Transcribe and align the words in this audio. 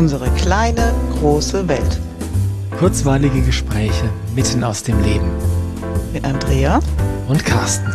Unsere 0.00 0.30
kleine, 0.30 0.94
große 1.18 1.68
Welt. 1.68 2.00
Kurzweilige 2.78 3.42
Gespräche 3.42 4.08
mitten 4.34 4.64
aus 4.64 4.82
dem 4.82 4.98
Leben. 5.02 5.30
Mit 6.14 6.24
Andrea 6.24 6.80
und 7.28 7.44
Carsten. 7.44 7.94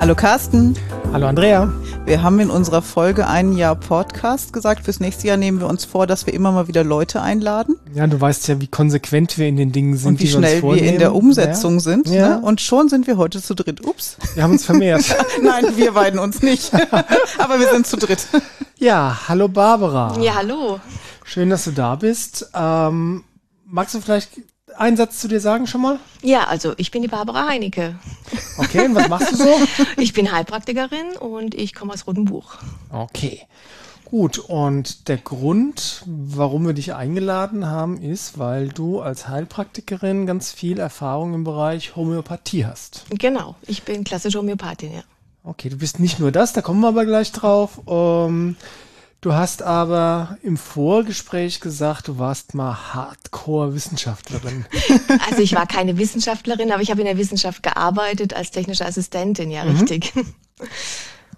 Hallo 0.00 0.14
Carsten. 0.14 0.78
Hallo 1.12 1.26
Andrea. 1.26 1.70
Wir 2.04 2.22
haben 2.22 2.40
in 2.40 2.50
unserer 2.50 2.82
Folge 2.82 3.28
ein 3.28 3.52
Jahr 3.52 3.76
Podcast 3.76 4.52
gesagt. 4.52 4.84
Fürs 4.84 4.98
nächste 4.98 5.28
Jahr 5.28 5.36
nehmen 5.36 5.60
wir 5.60 5.68
uns 5.68 5.84
vor, 5.84 6.08
dass 6.08 6.26
wir 6.26 6.34
immer 6.34 6.50
mal 6.50 6.66
wieder 6.66 6.82
Leute 6.82 7.22
einladen. 7.22 7.76
Ja, 7.94 8.06
du 8.08 8.20
weißt 8.20 8.48
ja, 8.48 8.60
wie 8.60 8.66
konsequent 8.66 9.38
wir 9.38 9.46
in 9.46 9.56
den 9.56 9.70
Dingen 9.70 9.96
sind, 9.96 10.08
und 10.08 10.20
wie 10.20 10.26
schnell 10.26 10.62
wir, 10.62 10.74
wir, 10.74 10.82
in 10.82 10.98
der 10.98 11.14
Umsetzung 11.14 11.74
ja. 11.74 11.80
sind. 11.80 12.08
Ja. 12.08 12.28
Ne? 12.40 12.40
Und 12.40 12.60
schon 12.60 12.88
sind 12.88 13.06
wir 13.06 13.16
heute 13.18 13.40
zu 13.40 13.54
dritt. 13.54 13.86
Ups. 13.86 14.16
Wir 14.34 14.42
haben 14.42 14.52
uns 14.52 14.64
vermehrt. 14.64 15.04
Nein, 15.42 15.64
wir 15.76 15.92
beiden 15.92 16.18
uns 16.18 16.42
nicht. 16.42 16.72
Aber 17.38 17.60
wir 17.60 17.70
sind 17.70 17.86
zu 17.86 17.96
dritt. 17.96 18.26
Ja, 18.78 19.28
hallo 19.28 19.46
Barbara. 19.46 20.18
Ja, 20.20 20.34
hallo. 20.34 20.80
Schön, 21.24 21.50
dass 21.50 21.64
du 21.64 21.70
da 21.70 21.94
bist. 21.94 22.50
Ähm, 22.52 23.22
magst 23.64 23.94
du 23.94 24.00
vielleicht 24.00 24.30
einen 24.76 24.96
Satz 24.96 25.20
zu 25.20 25.28
dir 25.28 25.40
sagen 25.40 25.66
schon 25.66 25.82
mal? 25.82 25.98
Ja, 26.22 26.44
also 26.44 26.74
ich 26.76 26.90
bin 26.90 27.02
die 27.02 27.08
Barbara 27.08 27.48
Heinecke. 27.48 27.96
Okay, 28.58 28.86
und 28.86 28.94
was 28.94 29.08
machst 29.08 29.32
du 29.32 29.36
so? 29.36 29.54
ich 29.96 30.12
bin 30.12 30.30
Heilpraktikerin 30.30 31.16
und 31.18 31.54
ich 31.54 31.74
komme 31.74 31.92
aus 31.92 32.06
Rotenbuch. 32.06 32.56
Okay. 32.90 33.42
Gut, 34.04 34.38
und 34.38 35.08
der 35.08 35.16
Grund, 35.16 36.02
warum 36.06 36.66
wir 36.66 36.74
dich 36.74 36.92
eingeladen 36.92 37.66
haben, 37.66 37.96
ist, 37.96 38.38
weil 38.38 38.68
du 38.68 39.00
als 39.00 39.28
Heilpraktikerin 39.28 40.26
ganz 40.26 40.52
viel 40.52 40.78
Erfahrung 40.78 41.32
im 41.32 41.44
Bereich 41.44 41.96
Homöopathie 41.96 42.66
hast. 42.66 43.06
Genau, 43.08 43.56
ich 43.66 43.84
bin 43.84 44.04
klassische 44.04 44.38
Homöopathin, 44.38 44.92
ja. 44.92 45.02
Okay, 45.44 45.70
du 45.70 45.78
bist 45.78 45.98
nicht 45.98 46.20
nur 46.20 46.30
das, 46.30 46.52
da 46.52 46.60
kommen 46.60 46.80
wir 46.80 46.88
aber 46.88 47.06
gleich 47.06 47.32
drauf. 47.32 47.80
Ähm, 47.88 48.56
Du 49.22 49.34
hast 49.34 49.62
aber 49.62 50.36
im 50.42 50.56
Vorgespräch 50.56 51.60
gesagt, 51.60 52.08
du 52.08 52.18
warst 52.18 52.54
mal 52.54 52.92
Hardcore-Wissenschaftlerin. 52.92 54.66
Also 55.30 55.42
ich 55.42 55.54
war 55.54 55.66
keine 55.66 55.96
Wissenschaftlerin, 55.96 56.72
aber 56.72 56.82
ich 56.82 56.90
habe 56.90 57.00
in 57.02 57.06
der 57.06 57.16
Wissenschaft 57.16 57.62
gearbeitet 57.62 58.34
als 58.34 58.50
technische 58.50 58.84
Assistentin, 58.84 59.52
ja, 59.52 59.64
mhm. 59.64 59.76
richtig. 59.76 60.12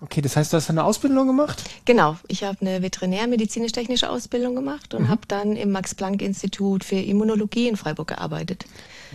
Okay, 0.00 0.22
das 0.22 0.34
heißt, 0.34 0.52
du 0.52 0.56
hast 0.56 0.70
eine 0.70 0.82
Ausbildung 0.82 1.26
gemacht? 1.26 1.62
Genau, 1.84 2.16
ich 2.26 2.42
habe 2.42 2.58
eine 2.62 2.80
veterinärmedizinisch-technische 2.80 4.08
Ausbildung 4.08 4.54
gemacht 4.54 4.94
und 4.94 5.04
mhm. 5.04 5.08
habe 5.08 5.22
dann 5.28 5.54
im 5.54 5.70
Max-Planck-Institut 5.70 6.84
für 6.84 6.96
Immunologie 6.96 7.68
in 7.68 7.76
Freiburg 7.76 8.08
gearbeitet. 8.08 8.64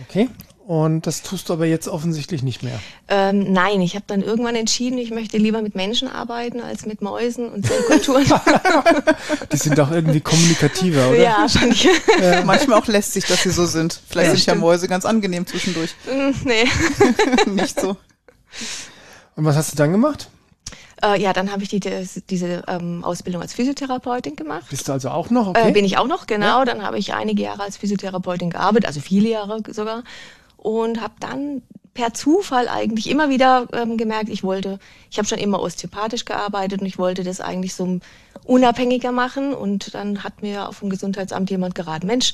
Okay. 0.08 0.28
Und 0.70 1.08
das 1.08 1.22
tust 1.22 1.48
du 1.48 1.54
aber 1.54 1.66
jetzt 1.66 1.88
offensichtlich 1.88 2.44
nicht 2.44 2.62
mehr. 2.62 2.78
Ähm, 3.08 3.52
nein, 3.52 3.80
ich 3.80 3.96
habe 3.96 4.04
dann 4.06 4.22
irgendwann 4.22 4.54
entschieden, 4.54 4.98
ich 4.98 5.10
möchte 5.10 5.36
lieber 5.36 5.62
mit 5.62 5.74
Menschen 5.74 6.06
arbeiten 6.06 6.60
als 6.60 6.86
mit 6.86 7.02
Mäusen 7.02 7.48
und 7.48 7.66
Zellkulturen. 7.66 8.24
Die 9.52 9.56
sind 9.56 9.76
doch 9.76 9.90
irgendwie 9.90 10.20
kommunikativer, 10.20 11.08
oder? 11.08 11.18
Ja, 11.18 11.48
fand 11.48 11.72
ich. 11.72 11.88
Ja. 12.20 12.44
Manchmal 12.44 12.78
auch 12.78 12.86
lässt 12.86 13.14
sich, 13.14 13.24
dass 13.24 13.42
sie 13.42 13.50
so 13.50 13.66
sind. 13.66 14.00
Vielleicht 14.08 14.28
ja, 14.28 14.36
sind 14.36 14.46
ja 14.46 14.54
Mäuse 14.54 14.86
ganz 14.86 15.04
angenehm 15.04 15.44
zwischendurch. 15.44 15.90
Mm, 16.06 16.30
nee. 16.44 16.64
nicht 17.46 17.80
so. 17.80 17.96
Und 19.34 19.44
was 19.44 19.56
hast 19.56 19.72
du 19.72 19.76
dann 19.76 19.90
gemacht? 19.90 20.28
Äh, 21.02 21.20
ja, 21.20 21.32
dann 21.32 21.50
habe 21.50 21.64
ich 21.64 21.68
die, 21.68 21.80
die, 21.80 22.06
diese 22.30 22.62
ähm, 22.68 23.02
Ausbildung 23.02 23.42
als 23.42 23.54
Physiotherapeutin 23.54 24.36
gemacht. 24.36 24.66
Bist 24.70 24.86
du 24.86 24.92
also 24.92 25.10
auch 25.10 25.30
noch? 25.30 25.48
Okay. 25.48 25.70
Äh, 25.70 25.72
bin 25.72 25.84
ich 25.84 25.98
auch 25.98 26.06
noch, 26.06 26.28
genau. 26.28 26.60
Ja. 26.60 26.64
Dann 26.64 26.82
habe 26.84 26.96
ich 26.98 27.12
einige 27.12 27.42
Jahre 27.42 27.64
als 27.64 27.76
Physiotherapeutin 27.76 28.50
gearbeitet, 28.50 28.86
also 28.86 29.00
viele 29.00 29.30
Jahre 29.30 29.62
sogar 29.72 30.04
und 30.60 31.00
habe 31.00 31.14
dann 31.20 31.62
per 31.94 32.14
Zufall 32.14 32.68
eigentlich 32.68 33.10
immer 33.10 33.28
wieder 33.30 33.66
ähm, 33.72 33.96
gemerkt, 33.96 34.28
ich 34.28 34.44
wollte, 34.44 34.78
ich 35.10 35.18
habe 35.18 35.26
schon 35.26 35.38
immer 35.38 35.60
osteopathisch 35.60 36.24
gearbeitet 36.24 36.80
und 36.80 36.86
ich 36.86 36.98
wollte 36.98 37.24
das 37.24 37.40
eigentlich 37.40 37.74
so 37.74 37.98
unabhängiger 38.44 39.12
machen. 39.12 39.52
Und 39.54 39.94
dann 39.94 40.22
hat 40.22 40.42
mir 40.42 40.68
auf 40.68 40.80
dem 40.80 40.90
Gesundheitsamt 40.90 41.50
jemand 41.50 41.74
geraten, 41.74 42.06
Mensch, 42.06 42.32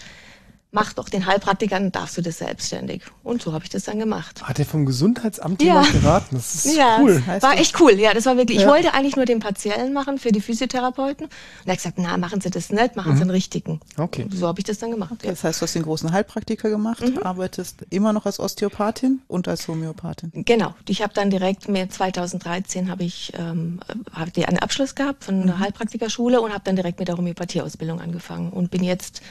mach 0.76 0.92
doch 0.92 1.08
den 1.08 1.24
Heilpraktiker, 1.24 1.80
dann 1.80 1.90
darfst 1.90 2.18
du 2.18 2.22
das 2.22 2.36
selbstständig. 2.36 3.00
Und 3.24 3.40
so 3.40 3.54
habe 3.54 3.64
ich 3.64 3.70
das 3.70 3.84
dann 3.84 3.98
gemacht. 3.98 4.42
Hat 4.42 4.58
er 4.58 4.66
vom 4.66 4.84
Gesundheitsamt 4.84 5.62
ja. 5.62 5.68
jemand 5.68 5.92
geraten? 5.92 6.36
Das 6.36 6.66
ist 6.66 6.76
ja, 6.76 6.98
cool. 7.00 7.22
Das 7.26 7.42
war 7.42 7.58
echt 7.58 7.80
cool. 7.80 7.92
Ja, 7.92 8.12
das 8.12 8.26
war 8.26 8.36
wirklich. 8.36 8.58
Ja. 8.58 8.64
Ich 8.64 8.68
wollte 8.68 8.92
eigentlich 8.92 9.16
nur 9.16 9.24
den 9.24 9.40
partiellen 9.40 9.94
machen 9.94 10.18
für 10.18 10.32
die 10.32 10.42
Physiotherapeuten. 10.42 11.24
Und 11.24 11.32
er 11.64 11.72
hat 11.72 11.78
gesagt, 11.78 11.96
na, 11.98 12.18
machen 12.18 12.42
Sie 12.42 12.50
das 12.50 12.68
nicht, 12.68 12.94
machen 12.94 13.12
mhm. 13.12 13.16
Sie 13.16 13.22
den 13.22 13.30
richtigen. 13.30 13.80
Okay. 13.96 14.26
So 14.30 14.46
habe 14.46 14.60
ich 14.60 14.66
das 14.66 14.76
dann 14.76 14.90
gemacht. 14.90 15.12
Okay, 15.12 15.28
ja. 15.28 15.32
Das 15.32 15.44
heißt, 15.44 15.62
du 15.62 15.62
hast 15.62 15.74
den 15.74 15.82
großen 15.82 16.12
Heilpraktiker 16.12 16.68
gemacht, 16.68 17.00
mhm. 17.00 17.22
arbeitest 17.22 17.86
immer 17.88 18.12
noch 18.12 18.26
als 18.26 18.38
Osteopathin 18.38 19.22
und 19.28 19.48
als 19.48 19.66
Homöopathin. 19.68 20.30
Genau. 20.34 20.74
Ich 20.86 21.00
habe 21.00 21.14
dann 21.14 21.30
direkt 21.30 21.70
mir 21.70 21.88
2013 21.88 22.90
habe 22.90 23.04
ich 23.04 23.32
ähm, 23.38 23.80
hab 24.12 24.28
einen 24.36 24.58
Abschluss 24.58 24.94
gehabt 24.94 25.24
von 25.24 25.40
einer 25.40 25.56
mhm. 25.56 25.60
Heilpraktikerschule 25.60 26.42
und 26.42 26.52
habe 26.52 26.64
dann 26.64 26.76
direkt 26.76 26.98
mit 26.98 27.08
der 27.08 27.16
Homöopathieausbildung 27.16 27.98
angefangen 27.98 28.50
und 28.50 28.70
bin 28.70 28.84
jetzt 28.84 29.22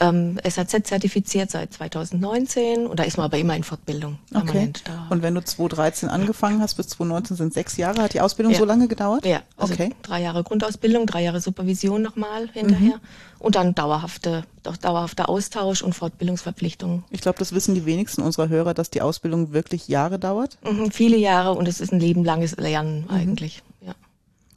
ähm, 0.00 0.38
SAZ-zertifiziert 0.42 1.50
seit 1.50 1.72
2019 1.72 2.86
und 2.86 2.98
da 2.98 3.04
ist 3.04 3.16
man 3.16 3.24
aber 3.24 3.38
immer 3.38 3.56
in 3.56 3.64
Fortbildung. 3.64 4.18
Okay. 4.34 4.72
Und 5.10 5.22
wenn 5.22 5.34
du 5.34 5.42
2013 5.42 6.08
angefangen 6.08 6.60
hast, 6.60 6.74
bis 6.74 6.88
2019 6.88 7.36
sind 7.36 7.54
sechs 7.54 7.76
Jahre, 7.76 8.02
hat 8.02 8.14
die 8.14 8.20
Ausbildung 8.20 8.52
ja. 8.52 8.58
so 8.58 8.64
lange 8.64 8.88
gedauert? 8.88 9.24
Ja, 9.24 9.42
also 9.56 9.74
okay. 9.74 9.94
drei 10.02 10.22
Jahre 10.22 10.42
Grundausbildung, 10.44 11.06
drei 11.06 11.22
Jahre 11.22 11.40
Supervision 11.40 12.02
nochmal 12.02 12.48
hinterher 12.52 12.96
mhm. 12.96 13.38
und 13.38 13.54
dann 13.54 13.74
dauerhafte, 13.74 14.44
doch 14.62 14.76
dauerhafter 14.76 15.28
Austausch 15.28 15.82
und 15.82 15.94
Fortbildungsverpflichtungen. 15.94 17.04
Ich 17.10 17.20
glaube, 17.20 17.38
das 17.38 17.52
wissen 17.52 17.74
die 17.74 17.86
wenigsten 17.86 18.22
unserer 18.22 18.48
Hörer, 18.48 18.74
dass 18.74 18.90
die 18.90 19.02
Ausbildung 19.02 19.52
wirklich 19.52 19.88
Jahre 19.88 20.18
dauert. 20.18 20.58
Mhm, 20.64 20.90
viele 20.90 21.16
Jahre 21.16 21.52
und 21.52 21.68
es 21.68 21.80
ist 21.80 21.92
ein 21.92 22.00
lebenlanges 22.00 22.56
Lernen 22.56 23.04
mhm. 23.08 23.14
eigentlich. 23.14 23.62
Ja. 23.80 23.94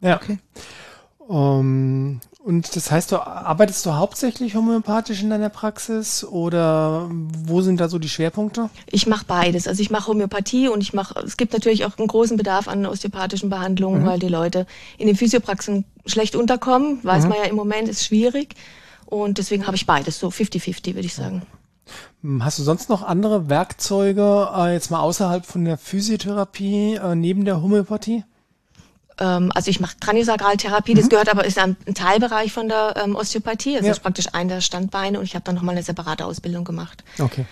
Ja. 0.01 0.15
Okay. 0.17 0.39
Um, 1.17 2.19
und 2.43 2.75
das 2.75 2.89
heißt, 2.89 3.11
du 3.11 3.17
arbeitest 3.17 3.85
du 3.85 3.93
hauptsächlich 3.93 4.55
homöopathisch 4.55 5.21
in 5.21 5.29
deiner 5.29 5.49
Praxis 5.49 6.23
oder 6.23 7.07
wo 7.11 7.61
sind 7.61 7.79
da 7.79 7.87
so 7.87 7.99
die 7.99 8.09
Schwerpunkte? 8.09 8.69
Ich 8.87 9.05
mache 9.05 9.25
beides. 9.25 9.67
Also 9.67 9.81
ich 9.81 9.91
mache 9.91 10.07
Homöopathie 10.07 10.67
und 10.67 10.81
ich 10.81 10.93
mache, 10.93 11.19
es 11.19 11.37
gibt 11.37 11.53
natürlich 11.53 11.85
auch 11.85 11.97
einen 11.99 12.07
großen 12.07 12.37
Bedarf 12.37 12.67
an 12.67 12.85
osteopathischen 12.87 13.49
Behandlungen, 13.49 14.01
mhm. 14.01 14.05
weil 14.07 14.19
die 14.19 14.27
Leute 14.27 14.65
in 14.97 15.05
den 15.05 15.15
Physiopraxen 15.15 15.85
schlecht 16.07 16.35
unterkommen. 16.35 16.99
Weiß 17.03 17.23
mhm. 17.23 17.29
man 17.29 17.37
ja 17.37 17.43
im 17.45 17.55
Moment, 17.55 17.87
ist 17.87 18.05
schwierig. 18.05 18.55
Und 19.05 19.37
deswegen 19.37 19.67
habe 19.67 19.75
ich 19.75 19.85
beides, 19.85 20.17
so 20.19 20.29
50-50 20.29 20.95
würde 20.95 21.05
ich 21.05 21.13
sagen. 21.13 21.43
Hm, 22.23 22.43
hast 22.43 22.57
du 22.57 22.63
sonst 22.63 22.89
noch 22.89 23.03
andere 23.03 23.49
Werkzeuge, 23.49 24.49
äh, 24.55 24.73
jetzt 24.73 24.89
mal 24.89 25.01
außerhalb 25.01 25.45
von 25.45 25.65
der 25.65 25.77
Physiotherapie, 25.77 26.95
äh, 26.95 27.13
neben 27.13 27.45
der 27.45 27.61
Homöopathie? 27.61 28.23
Ähm, 29.19 29.51
also 29.53 29.69
ich 29.69 29.79
mache 29.79 29.95
Kraniosakraltherapie, 29.99 30.93
das 30.93 31.05
mhm. 31.05 31.09
gehört 31.09 31.29
aber, 31.29 31.45
ist 31.45 31.57
ein, 31.57 31.75
Teilbereich 31.93 32.51
von 32.51 32.67
der 32.67 32.95
ähm, 33.03 33.15
Osteopathie, 33.15 33.75
also 33.75 33.87
ja. 33.87 33.91
ist 33.91 34.01
praktisch 34.01 34.27
ein 34.33 34.47
der 34.47 34.61
Standbeine 34.61 35.19
und 35.19 35.25
ich 35.25 35.35
habe 35.35 35.43
dann 35.43 35.55
nochmal 35.55 35.75
eine 35.75 35.83
separate 35.83 36.25
Ausbildung 36.25 36.63
gemacht. 36.63 37.03
Okay. 37.19 37.45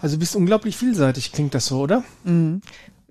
Also 0.00 0.16
du 0.16 0.20
bist 0.20 0.36
unglaublich 0.36 0.76
vielseitig, 0.76 1.32
klingt 1.32 1.54
das 1.54 1.66
so, 1.66 1.80
oder? 1.80 2.04
Mhm. 2.24 2.62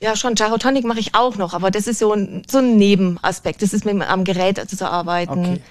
Ja, 0.01 0.15
schon. 0.15 0.35
Gyrotonic 0.35 0.85
mache 0.85 0.99
ich 0.99 1.15
auch 1.15 1.35
noch, 1.37 1.53
aber 1.53 1.71
das 1.71 1.87
ist 1.87 1.99
so 1.99 2.13
ein, 2.13 2.43
so 2.49 2.57
ein 2.57 2.77
Nebenaspekt. 2.77 3.61
Das 3.61 3.73
ist 3.73 3.85
mit 3.85 4.01
am 4.01 4.23
Gerät 4.23 4.59
also 4.59 4.75
zu 4.75 4.89
arbeiten. 4.89 5.39
Okay. 5.39 5.61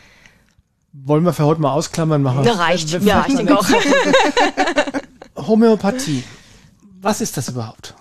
Wollen 0.92 1.24
wir 1.24 1.32
für 1.32 1.44
heute 1.44 1.60
mal 1.60 1.72
ausklammern 1.72 2.22
machen? 2.22 2.44
Ja, 2.44 2.52
reicht. 2.52 2.90
Ja, 3.02 3.24
ich 3.28 3.36
denke 3.36 3.58
auch. 3.58 3.66
Homöopathie. 5.36 6.24
Was 7.00 7.20
ist 7.20 7.36
das 7.36 7.48
überhaupt? 7.48 7.94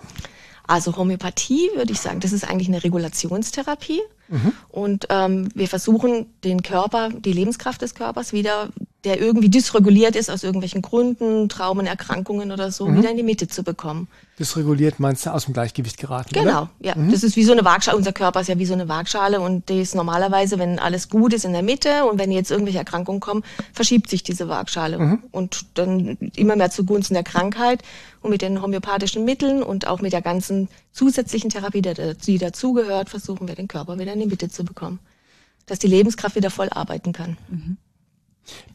Also 0.66 0.96
Homöopathie 0.96 1.70
würde 1.74 1.92
ich 1.92 2.00
sagen, 2.00 2.20
das 2.20 2.32
ist 2.32 2.48
eigentlich 2.48 2.68
eine 2.68 2.82
Regulationstherapie. 2.82 4.00
Mhm. 4.28 4.52
Und 4.68 5.06
ähm, 5.10 5.48
wir 5.54 5.68
versuchen 5.68 6.26
den 6.42 6.62
Körper, 6.62 7.10
die 7.10 7.32
Lebenskraft 7.32 7.82
des 7.82 7.94
Körpers 7.94 8.32
wieder 8.32 8.70
der 9.04 9.20
irgendwie 9.20 9.50
dysreguliert 9.50 10.16
ist 10.16 10.30
aus 10.30 10.42
irgendwelchen 10.42 10.80
Gründen, 10.80 11.48
Traumen, 11.48 11.86
Erkrankungen 11.86 12.52
oder 12.52 12.72
so, 12.72 12.86
mhm. 12.86 12.98
wieder 12.98 13.10
in 13.10 13.16
die 13.16 13.22
Mitte 13.22 13.48
zu 13.48 13.62
bekommen. 13.62 14.08
Dysreguliert 14.38 14.98
meinst 14.98 15.26
du 15.26 15.30
aus 15.30 15.44
dem 15.44 15.54
Gleichgewicht 15.54 15.98
geraten? 15.98 16.30
Genau, 16.32 16.62
oder? 16.62 16.70
ja. 16.80 16.94
Mhm. 16.96 17.12
Das 17.12 17.22
ist 17.22 17.36
wie 17.36 17.44
so 17.44 17.52
eine 17.52 17.64
Waagschale. 17.64 17.96
Unser 17.96 18.12
Körper 18.12 18.40
ist 18.40 18.48
ja 18.48 18.58
wie 18.58 18.66
so 18.66 18.72
eine 18.72 18.88
Waagschale 18.88 19.40
und 19.40 19.68
die 19.68 19.80
ist 19.80 19.94
normalerweise, 19.94 20.58
wenn 20.58 20.78
alles 20.78 21.08
gut 21.08 21.34
ist, 21.34 21.44
in 21.44 21.52
der 21.52 21.62
Mitte 21.62 22.06
und 22.06 22.18
wenn 22.18 22.32
jetzt 22.32 22.50
irgendwelche 22.50 22.78
Erkrankungen 22.78 23.20
kommen, 23.20 23.44
verschiebt 23.72 24.08
sich 24.08 24.22
diese 24.22 24.48
Waagschale 24.48 24.98
mhm. 24.98 25.22
und 25.30 25.66
dann 25.74 26.16
immer 26.34 26.56
mehr 26.56 26.70
zugunsten 26.70 27.14
der 27.14 27.24
Krankheit. 27.24 27.82
Und 28.22 28.30
mit 28.30 28.40
den 28.40 28.62
homöopathischen 28.62 29.26
Mitteln 29.26 29.62
und 29.62 29.86
auch 29.86 30.00
mit 30.00 30.14
der 30.14 30.22
ganzen 30.22 30.68
zusätzlichen 30.92 31.50
Therapie, 31.50 31.82
die 31.82 32.38
dazugehört, 32.38 33.10
versuchen 33.10 33.46
wir 33.48 33.54
den 33.54 33.68
Körper 33.68 33.98
wieder 33.98 34.14
in 34.14 34.20
die 34.20 34.26
Mitte 34.26 34.48
zu 34.48 34.64
bekommen. 34.64 34.98
Dass 35.66 35.78
die 35.78 35.88
Lebenskraft 35.88 36.34
wieder 36.34 36.50
voll 36.50 36.70
arbeiten 36.70 37.12
kann. 37.12 37.36
Mhm. 37.50 37.76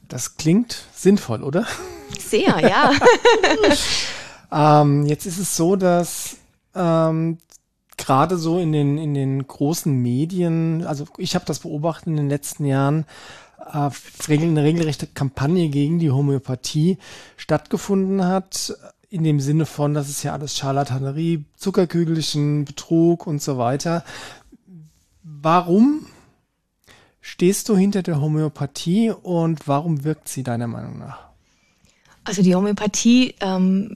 Das 0.07 0.37
klingt 0.37 0.85
sinnvoll, 0.93 1.43
oder? 1.43 1.65
Sehr, 2.19 2.59
ja. 2.59 2.91
ähm, 4.81 5.05
jetzt 5.05 5.25
ist 5.25 5.37
es 5.37 5.55
so, 5.55 5.75
dass 5.75 6.37
ähm, 6.75 7.37
gerade 7.97 8.37
so 8.37 8.57
in 8.59 8.71
den, 8.71 8.97
in 8.97 9.13
den 9.13 9.45
großen 9.47 9.93
Medien, 9.93 10.85
also 10.85 11.05
ich 11.17 11.35
habe 11.35 11.45
das 11.45 11.59
beobachtet 11.59 12.07
in 12.07 12.17
den 12.17 12.29
letzten 12.29 12.65
Jahren, 12.65 13.05
äh, 13.71 13.89
eine 14.27 14.63
regelrechte 14.63 15.05
Kampagne 15.05 15.69
gegen 15.69 15.99
die 15.99 16.11
Homöopathie 16.11 16.97
stattgefunden 17.37 18.25
hat, 18.25 18.73
in 19.09 19.23
dem 19.23 19.39
Sinne 19.39 19.65
von, 19.65 19.93
das 19.93 20.09
ist 20.09 20.23
ja 20.23 20.33
alles 20.33 20.55
Scharlatanerie, 20.55 21.45
Zuckerkügelchen, 21.55 22.65
Betrug 22.65 23.27
und 23.27 23.41
so 23.41 23.57
weiter. 23.57 24.03
Warum 25.23 26.05
stehst 27.29 27.69
du 27.69 27.77
hinter 27.77 28.01
der 28.01 28.19
Homöopathie 28.19 29.11
und 29.11 29.67
warum 29.67 30.03
wirkt 30.03 30.27
sie 30.29 30.43
deiner 30.43 30.67
Meinung 30.67 30.97
nach? 30.97 31.19
Also 32.23 32.41
die 32.41 32.55
Homöopathie 32.55 33.35
ähm, 33.39 33.95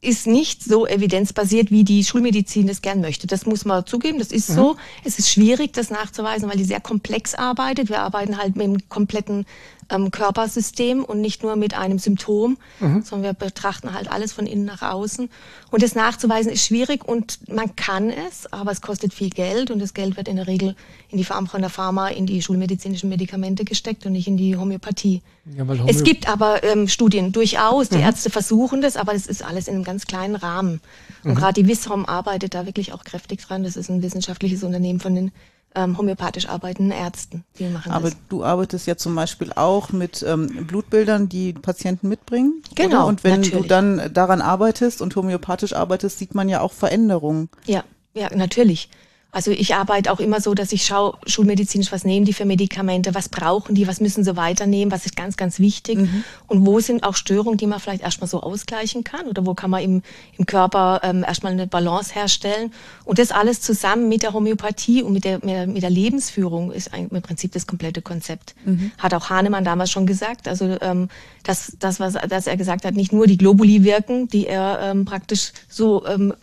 ist 0.00 0.26
nicht 0.26 0.64
so 0.64 0.86
evidenzbasiert, 0.86 1.70
wie 1.70 1.84
die 1.84 2.02
Schulmedizin 2.02 2.66
das 2.66 2.82
gern 2.82 3.00
möchte. 3.00 3.26
Das 3.26 3.46
muss 3.46 3.64
man 3.64 3.86
zugeben, 3.86 4.18
das 4.18 4.32
ist 4.32 4.50
mhm. 4.50 4.54
so. 4.54 4.76
Es 5.04 5.18
ist 5.18 5.30
schwierig, 5.30 5.74
das 5.74 5.90
nachzuweisen, 5.90 6.48
weil 6.48 6.56
die 6.56 6.64
sehr 6.64 6.80
komplex 6.80 7.34
arbeitet. 7.34 7.90
Wir 7.90 8.00
arbeiten 8.00 8.38
halt 8.38 8.56
mit 8.56 8.66
dem 8.66 8.88
kompletten 8.88 9.44
ähm, 9.90 10.10
Körpersystem 10.10 11.04
und 11.04 11.20
nicht 11.20 11.42
nur 11.42 11.56
mit 11.56 11.74
einem 11.74 11.98
Symptom, 11.98 12.58
mhm. 12.80 13.02
sondern 13.02 13.22
wir 13.22 13.32
betrachten 13.34 13.92
halt 13.94 14.10
alles 14.10 14.32
von 14.32 14.46
innen 14.46 14.64
nach 14.64 14.82
außen. 14.82 15.28
Und 15.70 15.82
das 15.82 15.94
nachzuweisen 15.94 16.52
ist 16.52 16.66
schwierig 16.66 17.06
und 17.06 17.38
man 17.48 17.74
kann 17.76 18.10
es, 18.10 18.52
aber 18.52 18.70
es 18.70 18.80
kostet 18.80 19.14
viel 19.14 19.30
Geld 19.30 19.70
und 19.70 19.78
das 19.78 19.94
Geld 19.94 20.16
wird 20.16 20.28
in 20.28 20.36
der 20.36 20.46
Regel 20.46 20.76
in 21.08 21.18
die 21.18 21.24
Farm 21.24 21.46
von 21.46 21.60
der 21.60 21.70
Pharma, 21.70 22.08
in 22.08 22.26
die 22.26 22.42
schulmedizinischen 22.42 23.08
Medikamente 23.08 23.64
gesteckt 23.64 24.06
und 24.06 24.12
nicht 24.12 24.28
in 24.28 24.36
die 24.36 24.56
Homöopathie. 24.56 25.22
Ja, 25.56 25.66
Homö 25.66 25.76
es 25.86 26.04
gibt 26.04 26.28
aber 26.28 26.62
ähm, 26.62 26.88
Studien 26.88 27.32
durchaus, 27.32 27.88
die 27.88 27.96
mhm. 27.96 28.04
Ärzte 28.04 28.30
versuchen 28.30 28.80
das, 28.80 28.96
aber 28.96 29.12
das 29.12 29.26
ist 29.26 29.44
alles 29.44 29.68
in 29.68 29.74
einem 29.74 29.84
ganz 29.84 30.06
kleinen 30.06 30.36
Rahmen. 30.36 30.80
Und 31.24 31.32
mhm. 31.32 31.34
gerade 31.36 31.62
die 31.62 31.68
Wishom 31.68 32.06
arbeitet 32.06 32.54
da 32.54 32.66
wirklich 32.66 32.92
auch 32.92 33.04
kräftig 33.04 33.40
dran. 33.40 33.64
Das 33.64 33.76
ist 33.76 33.90
ein 33.90 34.02
wissenschaftliches 34.02 34.62
Unternehmen 34.62 35.00
von 35.00 35.14
den 35.14 35.32
ähm, 35.74 35.98
homöopathisch 35.98 36.48
arbeitenden 36.48 36.96
Ärzten. 36.96 37.44
Die 37.58 37.64
machen 37.64 37.92
Aber 37.92 38.10
das. 38.10 38.18
du 38.28 38.44
arbeitest 38.44 38.86
ja 38.86 38.96
zum 38.96 39.14
Beispiel 39.14 39.52
auch 39.54 39.90
mit 39.90 40.24
ähm, 40.26 40.66
Blutbildern, 40.66 41.28
die 41.28 41.52
Patienten 41.52 42.08
mitbringen. 42.08 42.62
Genau. 42.74 42.98
Oder? 42.98 43.06
Und 43.06 43.24
wenn 43.24 43.40
natürlich. 43.40 43.62
du 43.62 43.68
dann 43.68 44.10
daran 44.12 44.40
arbeitest 44.40 45.02
und 45.02 45.14
homöopathisch 45.16 45.72
arbeitest, 45.72 46.18
sieht 46.18 46.34
man 46.34 46.48
ja 46.48 46.60
auch 46.60 46.72
Veränderungen. 46.72 47.48
Ja, 47.66 47.84
ja, 48.14 48.34
natürlich. 48.34 48.88
Also 49.34 49.50
ich 49.50 49.74
arbeite 49.74 50.12
auch 50.12 50.20
immer 50.20 50.42
so, 50.42 50.52
dass 50.52 50.72
ich 50.72 50.84
schaue, 50.84 51.16
schulmedizinisch, 51.26 51.90
was 51.90 52.04
nehmen 52.04 52.26
die 52.26 52.34
für 52.34 52.44
Medikamente, 52.44 53.14
was 53.14 53.30
brauchen 53.30 53.74
die, 53.74 53.88
was 53.88 53.98
müssen 53.98 54.24
sie 54.24 54.36
weiternehmen, 54.36 54.92
was 54.92 55.06
ist 55.06 55.16
ganz, 55.16 55.38
ganz 55.38 55.58
wichtig 55.58 56.00
mhm. 56.00 56.22
und 56.48 56.66
wo 56.66 56.80
sind 56.80 57.02
auch 57.02 57.14
Störungen, 57.14 57.56
die 57.56 57.66
man 57.66 57.80
vielleicht 57.80 58.02
erstmal 58.02 58.28
so 58.28 58.42
ausgleichen 58.42 59.04
kann 59.04 59.26
oder 59.28 59.46
wo 59.46 59.54
kann 59.54 59.70
man 59.70 59.82
im, 59.82 60.02
im 60.36 60.44
Körper 60.44 61.00
ähm, 61.02 61.24
erstmal 61.26 61.52
eine 61.52 61.66
Balance 61.66 62.14
herstellen. 62.14 62.74
Und 63.06 63.18
das 63.18 63.30
alles 63.30 63.62
zusammen 63.62 64.10
mit 64.10 64.22
der 64.22 64.34
Homöopathie 64.34 65.02
und 65.02 65.14
mit 65.14 65.24
der, 65.24 65.38
mit 65.66 65.82
der, 65.82 65.90
Lebensführung 65.90 66.70
ist 66.70 66.90
im 66.94 67.22
Prinzip 67.22 67.52
das 67.52 67.66
komplette 67.66 68.02
Konzept. 68.02 68.54
Mhm. 68.66 68.92
Hat 68.98 69.14
auch 69.14 69.30
Hahnemann 69.30 69.64
damals 69.64 69.90
schon 69.90 70.04
gesagt. 70.04 70.46
Also 70.46 70.76
ähm, 70.82 71.08
das, 71.42 71.74
das, 71.78 72.00
was 72.00 72.18
dass 72.28 72.46
er 72.46 72.58
gesagt 72.58 72.84
hat, 72.84 72.94
nicht 72.94 73.14
nur 73.14 73.26
die 73.26 73.38
Globuli 73.38 73.82
wirken, 73.82 74.28
die 74.28 74.46
er 74.46 74.78
ähm, 74.82 75.06
praktisch 75.06 75.52
so 75.70 76.06
ähm, 76.06 76.34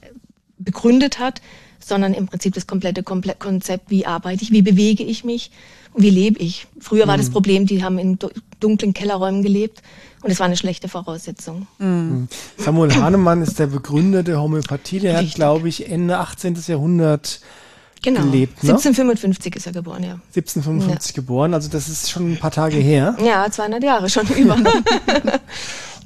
begründet 0.57 1.19
hat, 1.19 1.39
sondern 1.79 2.13
im 2.13 2.27
Prinzip 2.27 2.53
das 2.53 2.67
komplette 2.67 3.03
Konzept, 3.03 3.89
wie 3.89 4.05
arbeite 4.05 4.43
ich, 4.43 4.51
wie 4.51 4.61
bewege 4.61 5.03
ich 5.03 5.23
mich 5.23 5.51
und 5.93 6.03
wie 6.03 6.09
lebe 6.09 6.39
ich. 6.39 6.67
Früher 6.79 7.07
war 7.07 7.17
mhm. 7.17 7.21
das 7.21 7.29
Problem, 7.29 7.65
die 7.65 7.83
haben 7.83 7.97
in 7.97 8.19
dunklen 8.59 8.93
Kellerräumen 8.93 9.41
gelebt 9.41 9.81
und 10.21 10.31
es 10.31 10.39
war 10.39 10.45
eine 10.45 10.57
schlechte 10.57 10.87
Voraussetzung. 10.87 11.67
Mhm. 11.77 11.87
mhm. 11.87 12.27
Samuel 12.57 12.93
Hahnemann 12.95 13.41
ist 13.41 13.59
der 13.59 13.67
Begründer 13.67 14.23
der 14.23 14.41
Homöopathie, 14.41 14.99
der 14.99 15.13
Richtig. 15.13 15.31
hat, 15.31 15.35
glaube 15.35 15.69
ich, 15.69 15.89
Ende 15.89 16.17
18. 16.17 16.57
Jahrhundert 16.67 17.39
genau. 18.01 18.21
gelebt. 18.21 18.63
Ne? 18.63 18.71
1755 18.71 19.55
ist 19.55 19.67
er 19.67 19.73
geboren, 19.73 20.03
ja. 20.03 20.19
1755 20.35 21.11
ja. 21.11 21.15
geboren, 21.15 21.53
also 21.53 21.69
das 21.69 21.87
ist 21.87 22.09
schon 22.09 22.33
ein 22.33 22.37
paar 22.37 22.51
Tage 22.51 22.77
her. 22.77 23.15
Ja, 23.23 23.49
200 23.49 23.83
Jahre 23.83 24.09
schon 24.09 24.27
über. 24.37 24.57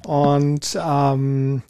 und 0.05 0.77
ähm, 0.81 1.61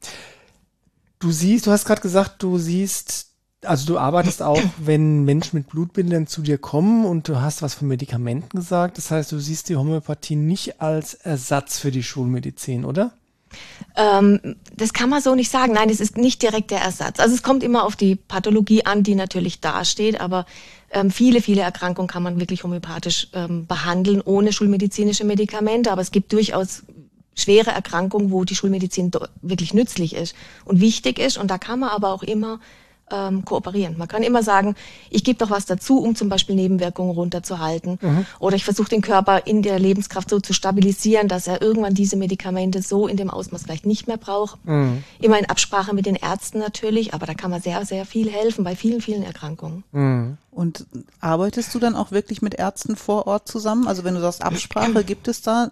du 1.20 1.32
siehst, 1.32 1.66
du 1.66 1.72
hast 1.72 1.86
gerade 1.86 2.02
gesagt, 2.02 2.44
du 2.44 2.58
siehst 2.58 3.33
also 3.66 3.86
du 3.86 3.98
arbeitest 3.98 4.42
auch, 4.44 4.62
wenn 4.78 5.24
Menschen 5.24 5.58
mit 5.58 5.70
Blutbildern 5.70 6.28
zu 6.28 6.42
dir 6.42 6.58
kommen 6.58 7.06
und 7.06 7.28
du 7.28 7.42
hast 7.42 7.62
was 7.62 7.74
von 7.74 7.88
Medikamenten 7.88 8.58
gesagt. 8.58 8.98
Das 8.98 9.12
heißt, 9.12 9.32
du 9.32 9.40
siehst 9.40 9.70
die 9.70 9.76
Homöopathie 9.76 10.36
nicht 10.36 10.82
als 10.82 11.14
Ersatz 11.14 11.80
für 11.80 11.92
die 11.92 12.04
Schulmedizin, 12.04 12.86
oder? 12.86 13.14
Ähm, 13.96 14.56
das 14.76 14.94
kann 14.94 15.10
man 15.10 15.22
so 15.22 15.36
nicht 15.36 15.52
sagen. 15.52 15.74
Nein, 15.74 15.90
es 15.90 16.00
ist 16.00 16.18
nicht 16.18 16.42
direkt 16.42 16.72
der 16.72 16.82
Ersatz. 16.82 17.20
Also 17.20 17.36
es 17.36 17.44
kommt 17.44 17.64
immer 17.64 17.84
auf 17.84 17.96
die 17.96 18.16
Pathologie 18.16 18.86
an, 18.86 19.04
die 19.04 19.16
natürlich 19.16 19.60
dasteht, 19.60 20.20
aber 20.20 20.46
ähm, 20.92 21.12
viele, 21.12 21.42
viele 21.42 21.62
Erkrankungen 21.62 22.08
kann 22.08 22.24
man 22.24 22.40
wirklich 22.40 22.64
homöopathisch 22.64 23.28
ähm, 23.34 23.68
behandeln, 23.68 24.22
ohne 24.22 24.54
schulmedizinische 24.54 25.26
Medikamente. 25.26 25.92
Aber 25.92 26.02
es 26.02 26.12
gibt 26.12 26.34
durchaus 26.34 26.84
schwere 27.36 27.72
Erkrankungen, 27.72 28.32
wo 28.32 28.44
die 28.44 28.56
Schulmedizin 28.56 29.12
wirklich 29.42 29.74
nützlich 29.74 30.16
ist 30.16 30.36
und 30.66 30.82
wichtig 30.82 31.20
ist. 31.20 31.38
Und 31.38 31.50
da 31.50 31.58
kann 31.58 31.80
man 31.80 31.90
aber 31.90 32.10
auch 32.10 32.24
immer 32.24 32.60
ähm, 33.14 33.46
kooperieren. 33.46 33.98
Man 33.98 34.08
kann 34.08 34.24
immer 34.24 34.44
sagen, 34.44 34.76
ich 35.10 35.24
gebe 35.24 35.38
doch 35.38 35.52
was 35.52 35.66
dazu, 35.66 36.00
um 36.00 36.16
zum 36.16 36.30
Beispiel 36.30 36.56
Nebenwirkungen 36.56 37.12
runterzuhalten. 37.12 38.00
Mhm. 38.02 38.26
Oder 38.40 38.56
ich 38.56 38.66
versuche 38.66 38.90
den 38.90 39.02
Körper 39.02 39.46
in 39.46 39.62
der 39.62 39.80
Lebenskraft 39.80 40.30
so 40.30 40.40
zu 40.40 40.54
stabilisieren, 40.54 41.28
dass 41.28 41.48
er 41.48 41.62
irgendwann 41.62 41.94
diese 41.94 42.18
Medikamente 42.18 42.82
so 42.82 43.08
in 43.08 43.18
dem 43.18 43.30
Ausmaß 43.30 43.64
vielleicht 43.64 43.86
nicht 43.86 44.08
mehr 44.08 44.18
braucht. 44.18 44.66
Mhm. 44.66 45.04
Immer 45.20 45.40
in 45.40 45.46
Absprache 45.46 45.94
mit 45.94 46.06
den 46.06 46.16
Ärzten 46.16 46.60
natürlich, 46.60 47.14
aber 47.14 47.26
da 47.26 47.34
kann 47.34 47.52
man 47.52 47.62
sehr, 47.62 47.86
sehr 47.86 48.06
viel 48.06 48.30
helfen 48.32 48.64
bei 48.64 48.76
vielen, 48.76 49.02
vielen 49.02 49.24
Erkrankungen. 49.24 49.84
Mhm. 49.92 50.38
Und 50.52 50.86
arbeitest 51.20 51.74
du 51.74 51.80
dann 51.80 51.96
auch 51.96 52.12
wirklich 52.12 52.42
mit 52.42 52.56
Ärzten 52.56 52.96
vor 52.96 53.28
Ort 53.28 53.48
zusammen? 53.48 53.88
Also 53.88 54.04
wenn 54.04 54.16
du 54.16 54.22
sagst 54.22 54.44
Absprache, 54.44 55.04
gibt 55.04 55.28
es 55.28 55.42
da 55.42 55.72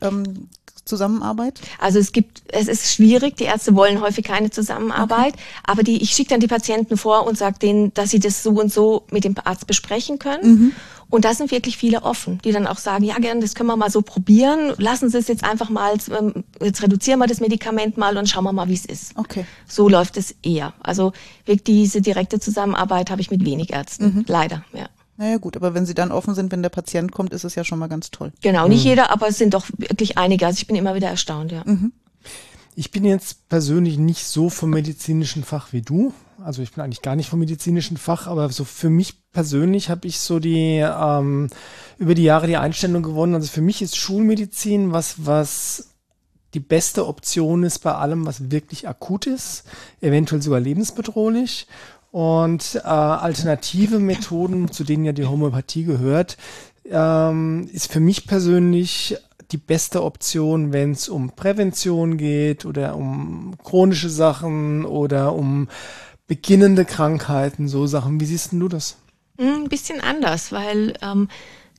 ähm, 0.00 0.48
Zusammenarbeit? 0.84 1.60
Also 1.78 1.98
es 1.98 2.12
gibt, 2.12 2.42
es 2.48 2.68
ist 2.68 2.92
schwierig, 2.92 3.36
die 3.36 3.44
Ärzte 3.44 3.74
wollen 3.74 4.00
häufig 4.00 4.24
keine 4.24 4.50
Zusammenarbeit, 4.50 5.34
okay. 5.34 5.42
aber 5.64 5.82
die, 5.82 6.02
ich 6.02 6.10
schicke 6.10 6.30
dann 6.30 6.40
die 6.40 6.46
Patienten 6.46 6.96
vor 6.96 7.26
und 7.26 7.38
sage 7.38 7.58
denen, 7.58 7.94
dass 7.94 8.10
sie 8.10 8.20
das 8.20 8.42
so 8.42 8.50
und 8.50 8.72
so 8.72 9.04
mit 9.10 9.24
dem 9.24 9.34
Arzt 9.44 9.66
besprechen 9.66 10.18
können. 10.18 10.50
Mhm. 10.50 10.72
Und 11.10 11.24
da 11.24 11.32
sind 11.32 11.50
wirklich 11.50 11.76
viele 11.76 12.02
offen, 12.02 12.40
die 12.44 12.50
dann 12.50 12.66
auch 12.66 12.78
sagen, 12.78 13.04
ja 13.04 13.16
gern, 13.18 13.40
das 13.40 13.54
können 13.54 13.68
wir 13.68 13.76
mal 13.76 13.90
so 13.90 14.02
probieren. 14.02 14.72
Lassen 14.78 15.10
Sie 15.10 15.18
es 15.18 15.28
jetzt 15.28 15.44
einfach 15.44 15.70
mal, 15.70 15.94
ähm, 16.10 16.44
jetzt 16.60 16.82
reduzieren 16.82 17.20
wir 17.20 17.26
das 17.26 17.40
Medikament 17.40 17.96
mal 17.96 18.16
und 18.16 18.28
schauen 18.28 18.44
wir 18.44 18.52
mal, 18.52 18.68
wie 18.68 18.74
es 18.74 18.84
ist. 18.84 19.16
Okay. 19.16 19.46
So 19.68 19.88
läuft 19.88 20.16
es 20.16 20.34
eher. 20.42 20.74
Also 20.80 21.12
wirklich 21.44 21.62
diese 21.62 22.00
direkte 22.00 22.40
Zusammenarbeit 22.40 23.10
habe 23.10 23.20
ich 23.20 23.30
mit 23.30 23.44
wenig 23.44 23.72
Ärzten, 23.72 24.06
mhm. 24.06 24.24
leider, 24.26 24.64
ja. 24.72 24.88
Naja 25.16 25.36
gut, 25.38 25.56
aber 25.56 25.74
wenn 25.74 25.86
sie 25.86 25.94
dann 25.94 26.10
offen 26.10 26.34
sind, 26.34 26.50
wenn 26.50 26.62
der 26.62 26.70
Patient 26.70 27.12
kommt, 27.12 27.32
ist 27.32 27.44
es 27.44 27.54
ja 27.54 27.64
schon 27.64 27.78
mal 27.78 27.88
ganz 27.88 28.10
toll. 28.10 28.32
Genau, 28.40 28.66
nicht 28.66 28.84
mhm. 28.84 28.90
jeder, 28.90 29.10
aber 29.10 29.28
es 29.28 29.38
sind 29.38 29.54
doch 29.54 29.66
wirklich 29.76 30.18
einige. 30.18 30.46
Also 30.46 30.58
ich 30.58 30.66
bin 30.66 30.76
immer 30.76 30.94
wieder 30.94 31.08
erstaunt, 31.08 31.52
ja. 31.52 31.62
Mhm. 31.64 31.92
Ich 32.76 32.90
bin 32.90 33.04
jetzt 33.04 33.48
persönlich 33.48 33.98
nicht 33.98 34.26
so 34.26 34.50
vom 34.50 34.70
medizinischen 34.70 35.44
Fach 35.44 35.72
wie 35.72 35.82
du. 35.82 36.12
Also 36.42 36.62
ich 36.62 36.72
bin 36.72 36.82
eigentlich 36.82 37.02
gar 37.02 37.14
nicht 37.14 37.28
vom 37.28 37.38
medizinischen 37.38 37.96
Fach, 37.96 38.26
aber 38.26 38.48
so 38.50 38.64
für 38.64 38.90
mich 38.90 39.30
persönlich 39.30 39.90
habe 39.90 40.08
ich 40.08 40.18
so 40.18 40.40
die 40.40 40.78
ähm, 40.78 41.48
über 41.98 42.16
die 42.16 42.24
Jahre 42.24 42.48
die 42.48 42.56
Einstellung 42.56 43.04
gewonnen. 43.04 43.36
Also 43.36 43.48
für 43.48 43.60
mich 43.60 43.80
ist 43.80 43.96
Schulmedizin 43.96 44.92
was, 44.92 45.24
was 45.24 45.94
die 46.54 46.60
beste 46.60 47.06
Option 47.06 47.64
ist 47.64 47.80
bei 47.80 47.94
allem, 47.94 48.26
was 48.26 48.50
wirklich 48.50 48.88
akut 48.88 49.26
ist, 49.26 49.64
eventuell 50.00 50.40
sogar 50.40 50.60
lebensbedrohlich. 50.60 51.66
Und 52.14 52.76
äh, 52.76 52.86
alternative 52.86 53.98
Methoden, 53.98 54.70
zu 54.70 54.84
denen 54.84 55.04
ja 55.04 55.10
die 55.10 55.26
Homöopathie 55.26 55.82
gehört, 55.82 56.36
ähm, 56.88 57.68
ist 57.72 57.90
für 57.90 57.98
mich 57.98 58.28
persönlich 58.28 59.16
die 59.50 59.56
beste 59.56 60.04
Option, 60.04 60.72
wenn 60.72 60.92
es 60.92 61.08
um 61.08 61.32
Prävention 61.32 62.16
geht 62.16 62.66
oder 62.66 62.94
um 62.94 63.56
chronische 63.64 64.08
Sachen 64.08 64.84
oder 64.84 65.32
um 65.32 65.66
beginnende 66.28 66.84
Krankheiten, 66.84 67.66
so 67.66 67.88
Sachen. 67.88 68.20
Wie 68.20 68.26
siehst 68.26 68.52
du 68.52 68.68
das? 68.68 68.96
Ein 69.36 69.68
bisschen 69.68 70.00
anders, 70.00 70.52
weil 70.52 70.94
ähm, 71.02 71.28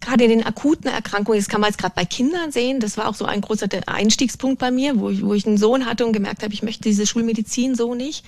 gerade 0.02 0.26
in 0.26 0.32
den 0.32 0.46
akuten 0.46 0.92
Erkrankungen, 0.92 1.40
das 1.40 1.48
kann 1.48 1.62
man 1.62 1.70
jetzt 1.70 1.80
gerade 1.80 1.96
bei 1.96 2.04
Kindern 2.04 2.52
sehen, 2.52 2.82
das 2.82 2.98
war 2.98 3.08
auch 3.08 3.16
so 3.16 3.24
ein 3.24 3.40
großer 3.40 3.70
Einstiegspunkt 3.86 4.60
bei 4.60 4.70
mir, 4.70 5.00
wo 5.00 5.10
ich, 5.12 5.26
wo 5.26 5.34
ich 5.34 5.48
einen 5.48 5.58
Sohn 5.58 5.86
hatte 5.86 6.06
und 6.06 6.12
gemerkt 6.12 6.44
habe, 6.44 6.54
ich 6.54 6.62
möchte 6.62 6.84
diese 6.84 7.08
Schulmedizin 7.08 7.76
so 7.76 7.96
nicht 7.96 8.26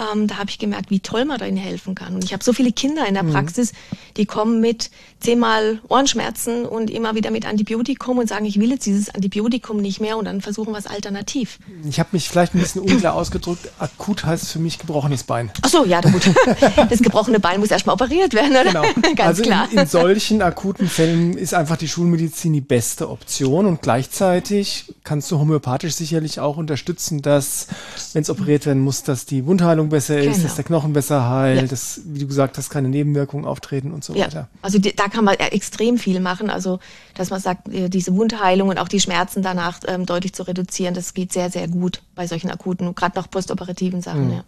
ähm, 0.00 0.26
da 0.26 0.38
habe 0.38 0.50
ich 0.50 0.58
gemerkt, 0.58 0.90
wie 0.90 1.00
toll 1.00 1.24
man 1.24 1.38
da 1.38 1.46
ihnen 1.46 1.56
helfen 1.56 1.94
kann. 1.94 2.14
Und 2.14 2.24
ich 2.24 2.32
habe 2.32 2.42
so 2.42 2.52
viele 2.52 2.72
Kinder 2.72 3.06
in 3.06 3.14
der 3.14 3.22
mhm. 3.22 3.32
Praxis, 3.32 3.72
die 4.16 4.26
kommen 4.26 4.60
mit 4.60 4.90
zehnmal 5.20 5.80
Ohrenschmerzen 5.88 6.64
und 6.64 6.90
immer 6.90 7.14
wieder 7.14 7.30
mit 7.30 7.46
Antibiotikum 7.46 8.18
und 8.18 8.28
sagen, 8.28 8.46
ich 8.46 8.58
will 8.58 8.70
jetzt 8.70 8.86
dieses 8.86 9.14
Antibiotikum 9.14 9.78
nicht 9.78 10.00
mehr 10.00 10.16
und 10.16 10.24
dann 10.24 10.40
versuchen 10.40 10.72
wir 10.72 10.78
es 10.78 10.86
alternativ. 10.86 11.58
Ich 11.88 12.00
habe 12.00 12.10
mich 12.12 12.28
vielleicht 12.28 12.54
ein 12.54 12.60
bisschen 12.60 12.82
unklar 12.82 13.14
ausgedrückt. 13.14 13.70
Akut 13.78 14.24
heißt 14.24 14.50
für 14.50 14.58
mich 14.58 14.78
gebrochenes 14.78 15.24
Bein. 15.24 15.50
Ach 15.62 15.68
so, 15.68 15.84
ja, 15.84 16.00
gut. 16.00 16.22
Das 16.88 17.00
gebrochene 17.00 17.40
Bein 17.40 17.60
muss 17.60 17.70
erstmal 17.70 17.94
operiert 17.94 18.32
werden, 18.34 18.52
oder? 18.52 18.64
Genau. 18.64 18.82
Ganz 19.14 19.20
also 19.20 19.42
klar. 19.42 19.68
In, 19.70 19.78
in 19.78 19.86
solchen 19.86 20.42
akuten 20.42 20.88
Fällen 20.88 21.36
ist 21.36 21.54
einfach 21.54 21.76
die 21.76 21.88
Schulmedizin 21.88 22.52
die 22.52 22.60
beste 22.60 23.10
Option 23.10 23.66
und 23.66 23.82
gleichzeitig 23.82 24.94
kannst 25.10 25.28
du 25.32 25.40
homöopathisch 25.40 25.94
sicherlich 25.94 26.38
auch 26.38 26.56
unterstützen, 26.56 27.20
dass, 27.20 27.66
wenn 28.12 28.22
es 28.22 28.30
operiert 28.30 28.64
werden 28.64 28.80
muss, 28.80 29.02
dass 29.02 29.26
die 29.26 29.44
Wundheilung 29.44 29.88
besser 29.88 30.20
ist, 30.20 30.34
genau. 30.34 30.42
dass 30.44 30.54
der 30.54 30.62
Knochen 30.62 30.92
besser 30.92 31.28
heilt, 31.28 31.62
ja. 31.62 31.66
dass, 31.66 32.02
wie 32.04 32.20
du 32.20 32.28
gesagt 32.28 32.56
hast, 32.58 32.70
keine 32.70 32.88
Nebenwirkungen 32.88 33.44
auftreten 33.44 33.90
und 33.90 34.04
so 34.04 34.14
ja. 34.14 34.26
weiter. 34.26 34.48
Also 34.62 34.78
die, 34.78 34.94
da 34.94 35.08
kann 35.08 35.24
man 35.24 35.34
extrem 35.34 35.98
viel 35.98 36.20
machen. 36.20 36.48
Also, 36.48 36.78
dass 37.14 37.30
man 37.30 37.40
sagt, 37.40 37.68
äh, 37.74 37.88
diese 37.88 38.14
Wundheilung 38.14 38.68
und 38.68 38.78
auch 38.78 38.86
die 38.86 39.00
Schmerzen 39.00 39.42
danach 39.42 39.80
ähm, 39.88 40.06
deutlich 40.06 40.32
zu 40.32 40.44
reduzieren, 40.44 40.94
das 40.94 41.12
geht 41.12 41.32
sehr, 41.32 41.50
sehr 41.50 41.66
gut 41.66 42.02
bei 42.14 42.28
solchen 42.28 42.48
akuten, 42.48 42.94
gerade 42.94 43.18
noch 43.18 43.28
postoperativen 43.28 44.02
Sachen, 44.02 44.26
mhm. 44.26 44.32
ja. 44.32 44.44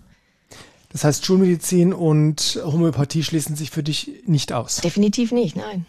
Das 0.92 1.02
heißt, 1.02 1.26
Schulmedizin 1.26 1.92
und 1.92 2.62
Homöopathie 2.64 3.24
schließen 3.24 3.56
sich 3.56 3.72
für 3.72 3.82
dich 3.82 4.22
nicht 4.26 4.52
aus? 4.52 4.76
Definitiv 4.76 5.32
nicht, 5.32 5.56
nein. 5.56 5.86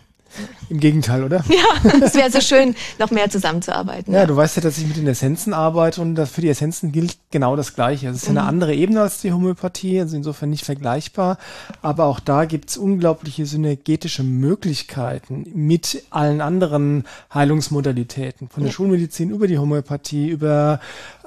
Im 0.69 0.79
Gegenteil, 0.79 1.23
oder? 1.23 1.43
Ja, 1.53 1.91
es 2.03 2.15
wäre 2.15 2.31
so 2.31 2.41
schön, 2.41 2.75
noch 2.97 3.11
mehr 3.11 3.29
zusammenzuarbeiten. 3.29 4.13
Ja, 4.13 4.21
ja, 4.21 4.25
du 4.25 4.35
weißt 4.35 4.55
ja, 4.55 4.61
dass 4.61 4.77
ich 4.77 4.87
mit 4.87 4.97
den 4.97 5.07
Essenzen 5.07 5.53
arbeite 5.53 6.01
und 6.01 6.19
für 6.27 6.41
die 6.41 6.49
Essenzen 6.49 6.91
gilt 6.91 7.17
genau 7.31 7.55
das 7.55 7.75
Gleiche. 7.75 8.09
Es 8.09 8.23
ist 8.23 8.29
mhm. 8.29 8.37
eine 8.37 8.47
andere 8.47 8.73
Ebene 8.73 9.01
als 9.01 9.21
die 9.21 9.31
Homöopathie, 9.31 9.99
also 9.99 10.15
insofern 10.15 10.49
nicht 10.49 10.65
vergleichbar. 10.65 11.37
Aber 11.81 12.05
auch 12.05 12.19
da 12.19 12.45
gibt 12.45 12.69
es 12.69 12.77
unglaubliche 12.77 13.45
synergetische 13.45 14.23
Möglichkeiten 14.23 15.45
mit 15.53 16.03
allen 16.09 16.41
anderen 16.41 17.03
Heilungsmodalitäten. 17.33 18.49
Von 18.49 18.63
der 18.63 18.71
ja. 18.71 18.75
Schulmedizin 18.75 19.29
über 19.29 19.47
die 19.47 19.59
Homöopathie, 19.59 20.29
über 20.29 20.79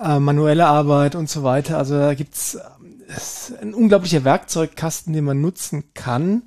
äh, 0.02 0.18
manuelle 0.18 0.66
Arbeit 0.66 1.14
und 1.14 1.30
so 1.30 1.42
weiter. 1.42 1.78
Also 1.78 1.98
da 1.98 2.14
gibt 2.14 2.34
es 2.34 2.58
ein 3.60 3.74
unglaublicher 3.74 4.24
Werkzeugkasten, 4.24 5.12
den 5.12 5.24
man 5.24 5.40
nutzen 5.40 5.84
kann, 5.94 6.42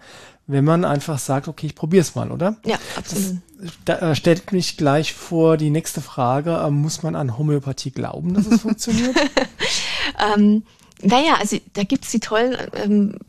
wenn 0.50 0.66
man 0.66 0.84
einfach 0.84 1.20
sagt, 1.20 1.48
okay, 1.48 1.68
ich 1.68 1.76
probiere 1.76 2.02
es 2.02 2.16
mal, 2.16 2.32
oder? 2.32 2.58
Ja, 2.66 2.80
absolut. 2.96 3.38
Das, 3.86 4.00
da 4.00 4.16
stellt 4.16 4.52
mich 4.52 4.78
gleich 4.78 5.14
vor 5.14 5.58
die 5.58 5.70
nächste 5.70 6.02
Frage, 6.02 6.58
äh, 6.58 6.72
muss 6.72 7.04
man 7.04 7.16
an 7.16 7.38
Homöopathie 7.38 7.92
glauben, 7.92 8.34
dass 8.34 8.48
es 8.48 8.62
funktioniert? 8.62 9.16
ähm, 10.36 10.64
naja, 11.04 11.36
also 11.40 11.58
da 11.74 11.84
gibt's 11.84 12.10
die 12.10 12.20
tollen 12.20 12.58
ähm, 12.74 13.20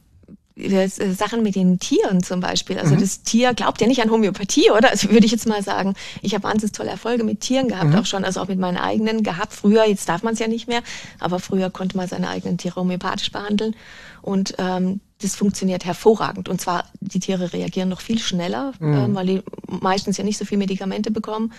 äh, 0.56 0.88
Sachen 0.88 1.42
mit 1.42 1.56
den 1.56 1.78
Tieren 1.78 2.22
zum 2.22 2.40
Beispiel. 2.40 2.78
Also 2.78 2.94
mhm. 2.94 3.00
das 3.00 3.20
Tier 3.22 3.52
glaubt 3.52 3.82
ja 3.82 3.86
nicht 3.86 4.00
an 4.00 4.10
Homöopathie, 4.10 4.70
oder? 4.70 4.88
Also 4.88 5.10
würde 5.10 5.26
ich 5.26 5.32
jetzt 5.32 5.46
mal 5.46 5.62
sagen, 5.62 5.92
ich 6.22 6.32
habe 6.32 6.44
wahnsinnig 6.44 6.72
tolle 6.72 6.88
Erfolge 6.88 7.22
mit 7.22 7.40
Tieren 7.40 7.68
gehabt, 7.68 7.90
mhm. 7.90 7.96
auch 7.96 8.06
schon, 8.06 8.24
also 8.24 8.40
auch 8.40 8.48
mit 8.48 8.58
meinen 8.58 8.78
eigenen 8.78 9.22
gehabt. 9.22 9.52
Früher, 9.52 9.84
jetzt 9.84 10.08
darf 10.08 10.22
man 10.22 10.32
es 10.32 10.38
ja 10.38 10.48
nicht 10.48 10.68
mehr, 10.68 10.80
aber 11.18 11.38
früher 11.38 11.68
konnte 11.68 11.98
man 11.98 12.08
seine 12.08 12.30
eigenen 12.30 12.56
Tiere 12.56 12.76
homöopathisch 12.76 13.30
behandeln. 13.30 13.76
Und 14.22 14.54
ähm, 14.56 15.00
das 15.22 15.34
funktioniert 15.36 15.84
hervorragend. 15.84 16.48
Und 16.48 16.60
zwar, 16.60 16.84
die 17.00 17.20
Tiere 17.20 17.52
reagieren 17.52 17.88
noch 17.88 18.00
viel 18.00 18.18
schneller, 18.18 18.72
mhm. 18.80 18.94
ähm, 18.94 19.14
weil 19.14 19.26
die 19.26 19.42
meistens 19.66 20.16
ja 20.16 20.24
nicht 20.24 20.38
so 20.38 20.44
viel 20.44 20.58
Medikamente 20.58 21.10
bekommen. 21.10 21.52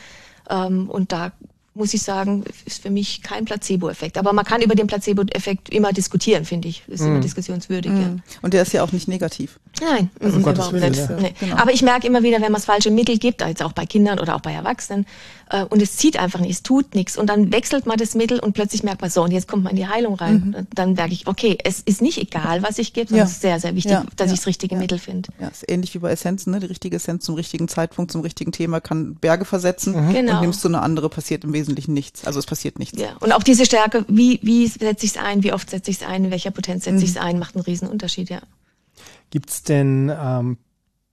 Ähm, 0.50 0.90
und 0.90 1.12
da 1.12 1.32
muss 1.74 1.94
ich 1.94 2.02
sagen, 2.02 2.44
ist 2.66 2.82
für 2.82 2.90
mich 2.90 3.22
kein 3.22 3.46
Placebo-Effekt. 3.46 4.18
Aber 4.18 4.34
man 4.34 4.44
kann 4.44 4.62
über 4.62 4.76
den 4.76 4.88
Placebo-Effekt 4.88 5.70
immer 5.70 5.94
diskutieren, 5.94 6.44
finde 6.44 6.68
ich. 6.68 6.84
Ist 6.88 7.02
mm. 7.02 7.06
immer 7.06 7.18
mhm. 7.18 7.22
diskussionswürdig. 7.22 7.92
Mm. 7.94 8.02
Ja. 8.02 8.16
Und 8.42 8.54
der 8.54 8.64
ist 8.64 8.74
ja 8.74 8.84
auch 8.84 8.92
nicht 8.92 9.08
negativ. 9.08 9.60
Nein, 9.80 10.10
also 10.20 10.38
um 10.38 10.42
überhaupt 10.44 10.74
nicht. 10.74 10.96
Ja. 10.96 11.10
Nee. 11.20 11.34
Genau. 11.40 11.56
Aber 11.56 11.72
ich 11.72 11.82
merke 11.82 12.06
immer 12.06 12.24
wieder, 12.24 12.38
wenn 12.38 12.52
man 12.52 12.56
das 12.56 12.66
falsche 12.66 12.92
Mittel 12.92 13.18
gibt, 13.18 13.42
jetzt 13.42 13.64
auch 13.64 13.74
bei 13.74 13.86
Kindern 13.86 14.20
oder 14.20 14.36
auch 14.36 14.42
bei 14.42 14.54
Erwachsenen, 14.54 15.06
äh, 15.52 15.66
und 15.66 15.82
es 15.82 15.98
zieht 15.98 16.18
einfach 16.18 16.40
nicht, 16.40 16.52
es 16.52 16.64
tut 16.64 16.96
nichts. 16.96 17.18
Und 17.18 17.28
dann 17.28 17.52
wechselt 17.52 17.86
man 17.86 17.98
das 17.98 18.16
Mittel 18.16 18.40
und 18.40 18.54
plötzlich 18.54 18.84
merkt 18.84 19.02
man 19.02 19.10
so, 19.10 19.24
und 19.24 19.32
jetzt 19.32 19.48
kommt 19.48 19.64
man 19.64 19.72
in 19.72 19.78
die 19.78 19.88
Heilung 19.88 20.16
rein. 20.16 20.54
Mhm. 20.58 20.68
Dann 20.74 20.94
merke 20.94 21.14
ich, 21.14 21.28
okay, 21.28 21.58
es 21.64 21.80
ist 21.80 22.02
nicht 22.02 22.18
egal, 22.18 22.64
was 22.64 22.78
ich 22.78 22.94
gebe, 22.94 23.10
sondern 23.10 23.26
ja. 23.26 23.30
es 23.30 23.34
ist 23.34 23.42
sehr, 23.42 23.60
sehr 23.60 23.76
wichtig, 23.76 23.98
dass 24.16 24.32
ich 24.32 24.40
das 24.40 24.48
richtige 24.48 24.76
Mittel 24.76 24.98
finde. 24.98 25.30
Ja, 25.40 25.48
ist 25.48 25.70
ähnlich 25.70 25.94
wie 25.94 26.00
bei 26.00 26.12
Essenzen, 26.12 26.52
ne? 26.52 26.60
Die 26.60 26.68
richtige 26.68 26.96
Essenz 26.96 27.26
zum 27.26 27.36
richtigen 27.36 27.68
Zeitpunkt, 27.68 28.12
zum 28.12 28.22
richtigen 28.22 28.52
Thema 28.52 28.80
kann 28.80 29.16
Berge 29.16 29.46
versetzen. 29.46 30.08
Mhm. 30.08 30.14
Genau. 30.14 30.36
Und 30.36 30.42
nimmst 30.42 30.64
du 30.64 30.68
eine 30.68 30.82
andere, 30.82 31.10
passiert 31.10 31.44
im 31.44 31.54
Wesentlichen 31.54 31.94
nichts. 31.94 32.26
Also 32.26 32.40
es 32.40 32.46
passiert 32.46 32.80
nichts. 32.80 33.00
Ja. 33.00 33.16
Und 33.20 33.32
auch 33.32 33.44
diese 33.44 33.66
Stärke, 33.66 34.06
wie, 34.08 34.40
wie 34.42 34.68
setze 34.68 35.06
ich 35.06 35.16
es 35.16 35.18
ein, 35.18 35.44
wie 35.44 35.54
oft 35.54 35.70
setze 35.70 35.92
ich 35.92 35.98
es 35.98 36.08
ein, 36.08 36.26
in 36.26 36.32
welcher 36.32 36.52
Potenz 36.52 36.86
setze 36.86 36.98
mhm. 36.98 37.04
ich 37.04 37.10
es 37.10 37.18
ein, 37.18 37.40
macht 37.40 37.56
einen 37.56 37.66
riesen 37.66 37.88
Unterschied, 37.88 38.30
ja. 38.30 38.42
Gibt 39.32 39.50
es 39.50 39.64
denn 39.64 40.12
ähm, 40.16 40.58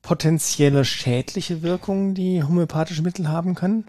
potenzielle 0.02 0.84
schädliche 0.84 1.62
Wirkungen, 1.62 2.14
die 2.14 2.42
homöopathische 2.42 3.02
Mittel 3.02 3.28
haben 3.28 3.54
können? 3.54 3.84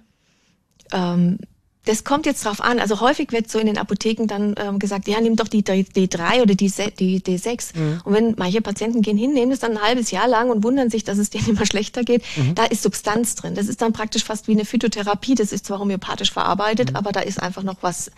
Ähm, 0.93 1.39
das 1.85 2.03
kommt 2.03 2.27
jetzt 2.27 2.45
drauf 2.45 2.61
an. 2.61 2.79
Also 2.79 2.99
häufig 3.01 3.31
wird 3.31 3.49
so 3.49 3.57
in 3.57 3.65
den 3.65 3.79
Apotheken 3.79 4.27
dann 4.27 4.53
ähm, 4.57 4.77
gesagt, 4.77 5.07
ja, 5.07 5.19
nimm 5.19 5.35
doch 5.35 5.47
die 5.47 5.63
D3 5.63 6.43
oder 6.43 6.53
die, 6.53 6.71
die 6.99 7.21
D6. 7.21 7.75
Mhm. 7.75 8.01
Und 8.03 8.13
wenn 8.13 8.35
manche 8.37 8.61
Patienten 8.61 9.01
gehen 9.01 9.17
hin, 9.17 9.33
nehmen 9.33 9.49
das 9.49 9.59
dann 9.59 9.77
ein 9.77 9.81
halbes 9.81 10.11
Jahr 10.11 10.27
lang 10.27 10.51
und 10.51 10.63
wundern 10.63 10.91
sich, 10.91 11.03
dass 11.03 11.17
es 11.17 11.31
denen 11.31 11.47
immer 11.49 11.65
schlechter 11.65 12.03
geht, 12.03 12.23
mhm. 12.35 12.53
da 12.53 12.65
ist 12.65 12.83
Substanz 12.83 13.33
drin. 13.35 13.55
Das 13.55 13.67
ist 13.67 13.81
dann 13.81 13.93
praktisch 13.93 14.23
fast 14.23 14.47
wie 14.47 14.51
eine 14.51 14.65
Phytotherapie. 14.65 15.33
Das 15.35 15.51
ist 15.51 15.65
zwar 15.65 15.79
homöopathisch 15.79 16.31
verarbeitet, 16.31 16.91
mhm. 16.91 16.97
aber 16.97 17.11
da 17.11 17.21
ist 17.21 17.41
einfach 17.41 17.63
noch 17.63 17.77
was 17.81 18.11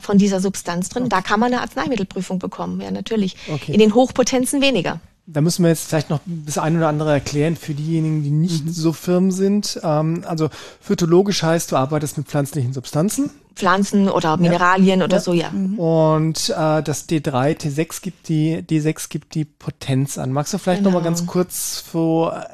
von 0.00 0.18
dieser 0.18 0.40
Substanz 0.40 0.88
drin. 0.88 1.04
Okay. 1.04 1.10
Da 1.10 1.20
kann 1.22 1.40
man 1.40 1.52
eine 1.52 1.62
Arzneimittelprüfung 1.62 2.38
bekommen, 2.38 2.80
ja 2.80 2.92
natürlich. 2.92 3.36
Okay. 3.48 3.72
In 3.72 3.80
den 3.80 3.94
Hochpotenzen 3.94 4.60
weniger. 4.60 5.00
Da 5.26 5.40
müssen 5.40 5.62
wir 5.62 5.70
jetzt 5.70 5.88
vielleicht 5.88 6.10
noch 6.10 6.20
das 6.26 6.58
eine 6.58 6.78
oder 6.78 6.88
andere 6.88 7.12
erklären 7.12 7.56
für 7.56 7.72
diejenigen, 7.72 8.22
die 8.22 8.30
nicht 8.30 8.66
mhm. 8.66 8.70
so 8.70 8.92
firm 8.92 9.30
sind. 9.30 9.80
Ähm, 9.82 10.22
also 10.26 10.50
phytologisch 10.80 11.42
heißt, 11.42 11.72
du 11.72 11.76
arbeitest 11.76 12.18
mit 12.18 12.28
pflanzlichen 12.28 12.72
Substanzen. 12.74 13.30
Pflanzen 13.54 14.08
oder 14.08 14.36
Mineralien 14.36 15.00
ja. 15.00 15.04
oder 15.04 15.16
ja. 15.16 15.22
so, 15.22 15.32
ja. 15.32 15.50
Mhm. 15.50 15.78
Und 15.78 16.50
äh, 16.50 16.82
das 16.82 17.08
D3, 17.08 17.56
T6 17.56 18.02
gibt 18.02 18.28
die, 18.28 18.58
D6 18.58 19.08
gibt 19.08 19.34
die 19.34 19.44
Potenz 19.44 20.18
an. 20.18 20.32
Magst 20.32 20.52
du 20.52 20.58
vielleicht 20.58 20.80
genau. 20.80 20.90
noch 20.90 21.00
mal 21.00 21.04
ganz 21.04 21.26
kurz 21.26 21.84
so 21.90 22.30
äh, 22.30 22.44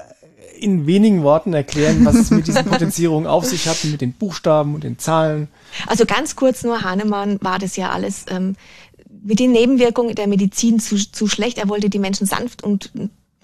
in 0.60 0.86
wenigen 0.86 1.22
Worten 1.22 1.54
erklären, 1.54 2.04
was 2.04 2.16
es 2.16 2.30
mit 2.30 2.46
diesen 2.46 2.64
Potenzierungen 2.66 3.26
auf 3.26 3.46
sich 3.46 3.66
hat, 3.66 3.82
mit 3.84 4.00
den 4.00 4.12
Buchstaben 4.12 4.74
und 4.74 4.84
den 4.84 4.98
Zahlen? 4.98 5.48
Also 5.86 6.04
ganz 6.04 6.36
kurz 6.36 6.62
nur, 6.62 6.82
Hahnemann 6.82 7.38
war 7.40 7.58
das 7.58 7.76
ja 7.76 7.90
alles 7.90 8.26
ähm, 8.28 8.56
mit 9.22 9.38
den 9.38 9.52
Nebenwirkungen 9.52 10.14
der 10.14 10.26
Medizin 10.26 10.80
zu, 10.80 10.96
zu 10.96 11.28
schlecht. 11.28 11.58
Er 11.58 11.68
wollte 11.68 11.90
die 11.90 11.98
Menschen 11.98 12.26
sanft 12.26 12.62
und 12.62 12.90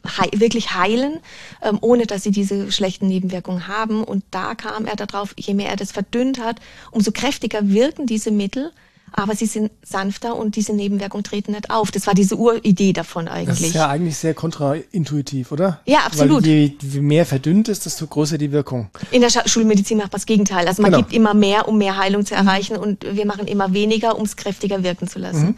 hei 0.06 0.28
wirklich 0.34 0.74
heilen, 0.74 1.18
ähm, 1.62 1.78
ohne 1.80 2.06
dass 2.06 2.22
sie 2.22 2.30
diese 2.30 2.70
schlechten 2.72 3.08
Nebenwirkungen 3.08 3.68
haben. 3.68 4.04
Und 4.04 4.24
da 4.30 4.54
kam 4.54 4.86
er 4.86 4.96
darauf, 4.96 5.34
je 5.38 5.54
mehr 5.54 5.70
er 5.70 5.76
das 5.76 5.92
verdünnt 5.92 6.38
hat, 6.38 6.60
umso 6.90 7.12
kräftiger 7.12 7.68
wirken 7.68 8.06
diese 8.06 8.30
Mittel 8.30 8.72
aber 9.12 9.34
sie 9.34 9.46
sind 9.46 9.70
sanfter 9.82 10.36
und 10.36 10.56
diese 10.56 10.72
Nebenwirkungen 10.72 11.24
treten 11.24 11.52
nicht 11.52 11.70
auf. 11.70 11.90
Das 11.90 12.06
war 12.06 12.14
diese 12.14 12.36
Uridee 12.36 12.92
davon 12.92 13.28
eigentlich. 13.28 13.58
Das 13.58 13.68
ist 13.68 13.74
ja 13.74 13.88
eigentlich 13.88 14.16
sehr 14.16 14.34
kontraintuitiv, 14.34 15.52
oder? 15.52 15.80
Ja, 15.86 16.00
absolut. 16.00 16.42
Weil 16.42 16.50
je, 16.50 16.72
je 16.80 17.00
mehr 17.00 17.24
verdünnt 17.24 17.68
ist, 17.68 17.86
desto 17.86 18.06
größer 18.06 18.36
die 18.36 18.52
Wirkung. 18.52 18.90
In 19.10 19.22
der 19.22 19.30
Schulmedizin 19.30 19.98
macht 19.98 20.12
man 20.12 20.18
das 20.18 20.26
Gegenteil. 20.26 20.66
Also 20.66 20.82
man 20.82 20.90
genau. 20.90 21.02
gibt 21.02 21.14
immer 21.14 21.34
mehr, 21.34 21.68
um 21.68 21.78
mehr 21.78 21.96
Heilung 21.96 22.26
zu 22.26 22.34
erreichen 22.34 22.76
und 22.76 23.04
wir 23.10 23.26
machen 23.26 23.46
immer 23.46 23.72
weniger, 23.72 24.18
um 24.18 24.24
es 24.24 24.36
kräftiger 24.36 24.82
wirken 24.82 25.08
zu 25.08 25.18
lassen. 25.18 25.46
Mhm. 25.46 25.56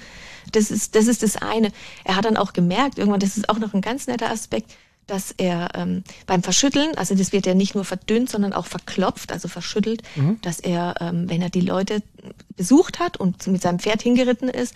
Das 0.52 0.70
ist, 0.70 0.94
das 0.94 1.06
ist 1.06 1.22
das 1.22 1.36
eine. 1.36 1.72
Er 2.04 2.16
hat 2.16 2.24
dann 2.24 2.36
auch 2.36 2.52
gemerkt, 2.52 2.98
irgendwann, 2.98 3.20
das 3.20 3.36
ist 3.36 3.48
auch 3.48 3.58
noch 3.58 3.74
ein 3.74 3.80
ganz 3.80 4.06
netter 4.06 4.30
Aspekt, 4.30 4.72
dass 5.08 5.32
er 5.36 5.70
ähm, 5.74 6.04
beim 6.26 6.42
Verschütteln, 6.42 6.96
also 6.96 7.14
das 7.14 7.32
wird 7.32 7.46
ja 7.46 7.54
nicht 7.54 7.74
nur 7.74 7.84
verdünnt, 7.84 8.30
sondern 8.30 8.52
auch 8.52 8.66
verklopft, 8.66 9.32
also 9.32 9.48
verschüttelt, 9.48 10.02
mhm. 10.14 10.38
dass 10.42 10.60
er, 10.60 10.94
ähm, 11.00 11.28
wenn 11.28 11.42
er 11.42 11.50
die 11.50 11.62
Leute 11.62 12.02
besucht 12.56 13.00
hat 13.00 13.16
und 13.16 13.46
mit 13.46 13.62
seinem 13.62 13.78
Pferd 13.78 14.02
hingeritten 14.02 14.48
ist, 14.48 14.74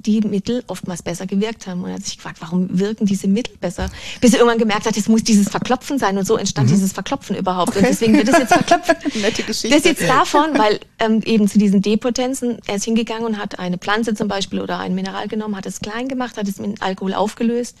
die 0.00 0.20
Mittel 0.20 0.64
oftmals 0.66 1.02
besser 1.02 1.26
gewirkt 1.26 1.66
haben. 1.66 1.82
Und 1.82 1.90
er 1.90 1.96
hat 1.96 2.04
sich 2.04 2.16
gefragt, 2.16 2.38
warum 2.40 2.78
wirken 2.78 3.06
diese 3.06 3.28
Mittel 3.28 3.56
besser? 3.58 3.88
Bis 4.20 4.32
er 4.32 4.40
irgendwann 4.40 4.58
gemerkt 4.58 4.86
hat, 4.86 4.96
es 4.96 5.08
muss 5.08 5.22
dieses 5.22 5.48
Verklopfen 5.48 5.98
sein 5.98 6.16
und 6.18 6.26
so 6.26 6.36
entstand 6.36 6.68
mhm. 6.68 6.74
dieses 6.74 6.92
Verklopfen 6.92 7.36
überhaupt. 7.36 7.70
Okay. 7.70 7.80
Und 7.80 7.88
deswegen 7.88 8.14
wird 8.14 8.28
es 8.28 8.38
jetzt 8.38 8.52
verklopfen. 8.52 8.96
Nette 9.20 9.42
Geschichte. 9.42 9.76
Das 9.76 9.84
jetzt 9.84 10.02
davon, 10.02 10.58
weil 10.58 10.80
ähm, 10.98 11.20
eben 11.24 11.48
zu 11.48 11.58
diesen 11.58 11.82
Depotenzen, 11.82 12.58
er 12.66 12.76
ist 12.76 12.84
hingegangen 12.84 13.26
und 13.26 13.38
hat 13.38 13.58
eine 13.58 13.78
Pflanze 13.78 14.14
zum 14.14 14.28
Beispiel 14.28 14.60
oder 14.60 14.78
ein 14.78 14.94
Mineral 14.94 15.28
genommen, 15.28 15.56
hat 15.56 15.66
es 15.66 15.80
klein 15.80 16.08
gemacht, 16.08 16.36
hat 16.36 16.48
es 16.48 16.58
mit 16.58 16.82
Alkohol 16.82 17.14
aufgelöst 17.14 17.76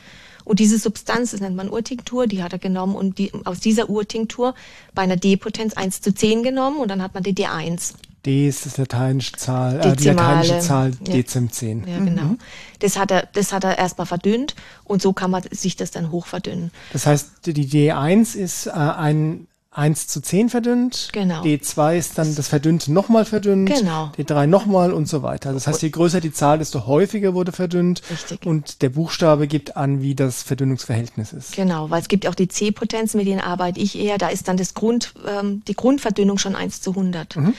und 0.46 0.60
diese 0.60 0.78
Substanz, 0.78 1.32
das 1.32 1.40
nennt 1.40 1.56
man 1.56 1.68
Urtinktur, 1.68 2.28
die 2.28 2.42
hat 2.42 2.52
er 2.52 2.60
genommen 2.60 2.94
und 2.94 3.18
die, 3.18 3.32
aus 3.44 3.58
dieser 3.58 3.90
Urtinktur 3.90 4.54
bei 4.94 5.02
einer 5.02 5.16
D-Potenz 5.16 5.74
1 5.74 6.00
zu 6.00 6.14
10 6.14 6.44
genommen 6.44 6.78
und 6.78 6.88
dann 6.88 7.02
hat 7.02 7.14
man 7.14 7.24
die 7.24 7.34
D1. 7.34 7.94
D 8.24 8.48
ist 8.48 8.64
das 8.64 8.76
lateinische 8.76 9.32
Zahl, 9.32 9.80
äh, 9.80 9.96
die 9.96 10.04
lateinische 10.04 10.60
Zahl 10.60 10.92
ja. 11.04 11.14
Dezim 11.14 11.50
10. 11.50 11.88
Ja, 11.88 11.98
genau. 11.98 12.22
Mhm. 12.22 12.38
Das 12.78 12.96
hat 12.96 13.10
er, 13.10 13.28
das 13.32 13.52
hat 13.52 13.64
er 13.64 13.76
erstmal 13.76 14.06
verdünnt 14.06 14.54
und 14.84 15.02
so 15.02 15.12
kann 15.12 15.32
man 15.32 15.42
sich 15.50 15.74
das 15.74 15.90
dann 15.90 16.12
hoch 16.12 16.26
verdünnen. 16.26 16.70
Das 16.92 17.06
heißt, 17.06 17.46
die 17.46 17.66
D1 17.66 18.36
ist 18.36 18.68
äh, 18.68 18.70
ein 18.70 19.48
1 19.76 20.06
zu 20.06 20.22
10 20.22 20.48
verdünnt. 20.48 21.10
Genau. 21.12 21.42
D2 21.42 21.98
ist 21.98 22.16
dann 22.16 22.34
das 22.34 22.48
Verdünnte 22.48 22.90
nochmal 22.90 23.26
verdünnt. 23.26 23.68
Genau. 23.68 24.10
D3 24.16 24.46
nochmal 24.46 24.90
und 24.90 25.06
so 25.06 25.22
weiter. 25.22 25.52
Das 25.52 25.66
heißt, 25.66 25.82
je 25.82 25.90
größer 25.90 26.22
die 26.22 26.32
Zahl, 26.32 26.58
desto 26.58 26.86
häufiger 26.86 27.34
wurde 27.34 27.52
verdünnt. 27.52 28.00
Richtig. 28.10 28.46
Und 28.46 28.80
der 28.80 28.88
Buchstabe 28.88 29.46
gibt 29.46 29.76
an, 29.76 30.00
wie 30.00 30.14
das 30.14 30.42
Verdünnungsverhältnis 30.42 31.34
ist. 31.34 31.54
Genau, 31.54 31.90
weil 31.90 32.00
es 32.00 32.08
gibt 32.08 32.26
auch 32.26 32.34
die 32.34 32.48
C-Potenzen, 32.48 33.18
mit 33.18 33.26
denen 33.26 33.40
arbeite 33.40 33.78
ich 33.78 33.98
eher. 33.98 34.16
Da 34.16 34.28
ist 34.28 34.48
dann 34.48 34.56
das 34.56 34.72
Grund, 34.72 35.12
ähm, 35.28 35.62
die 35.68 35.74
Grundverdünnung 35.74 36.38
schon 36.38 36.56
1 36.56 36.80
zu 36.80 36.92
100. 36.92 37.36
Mhm. 37.36 37.54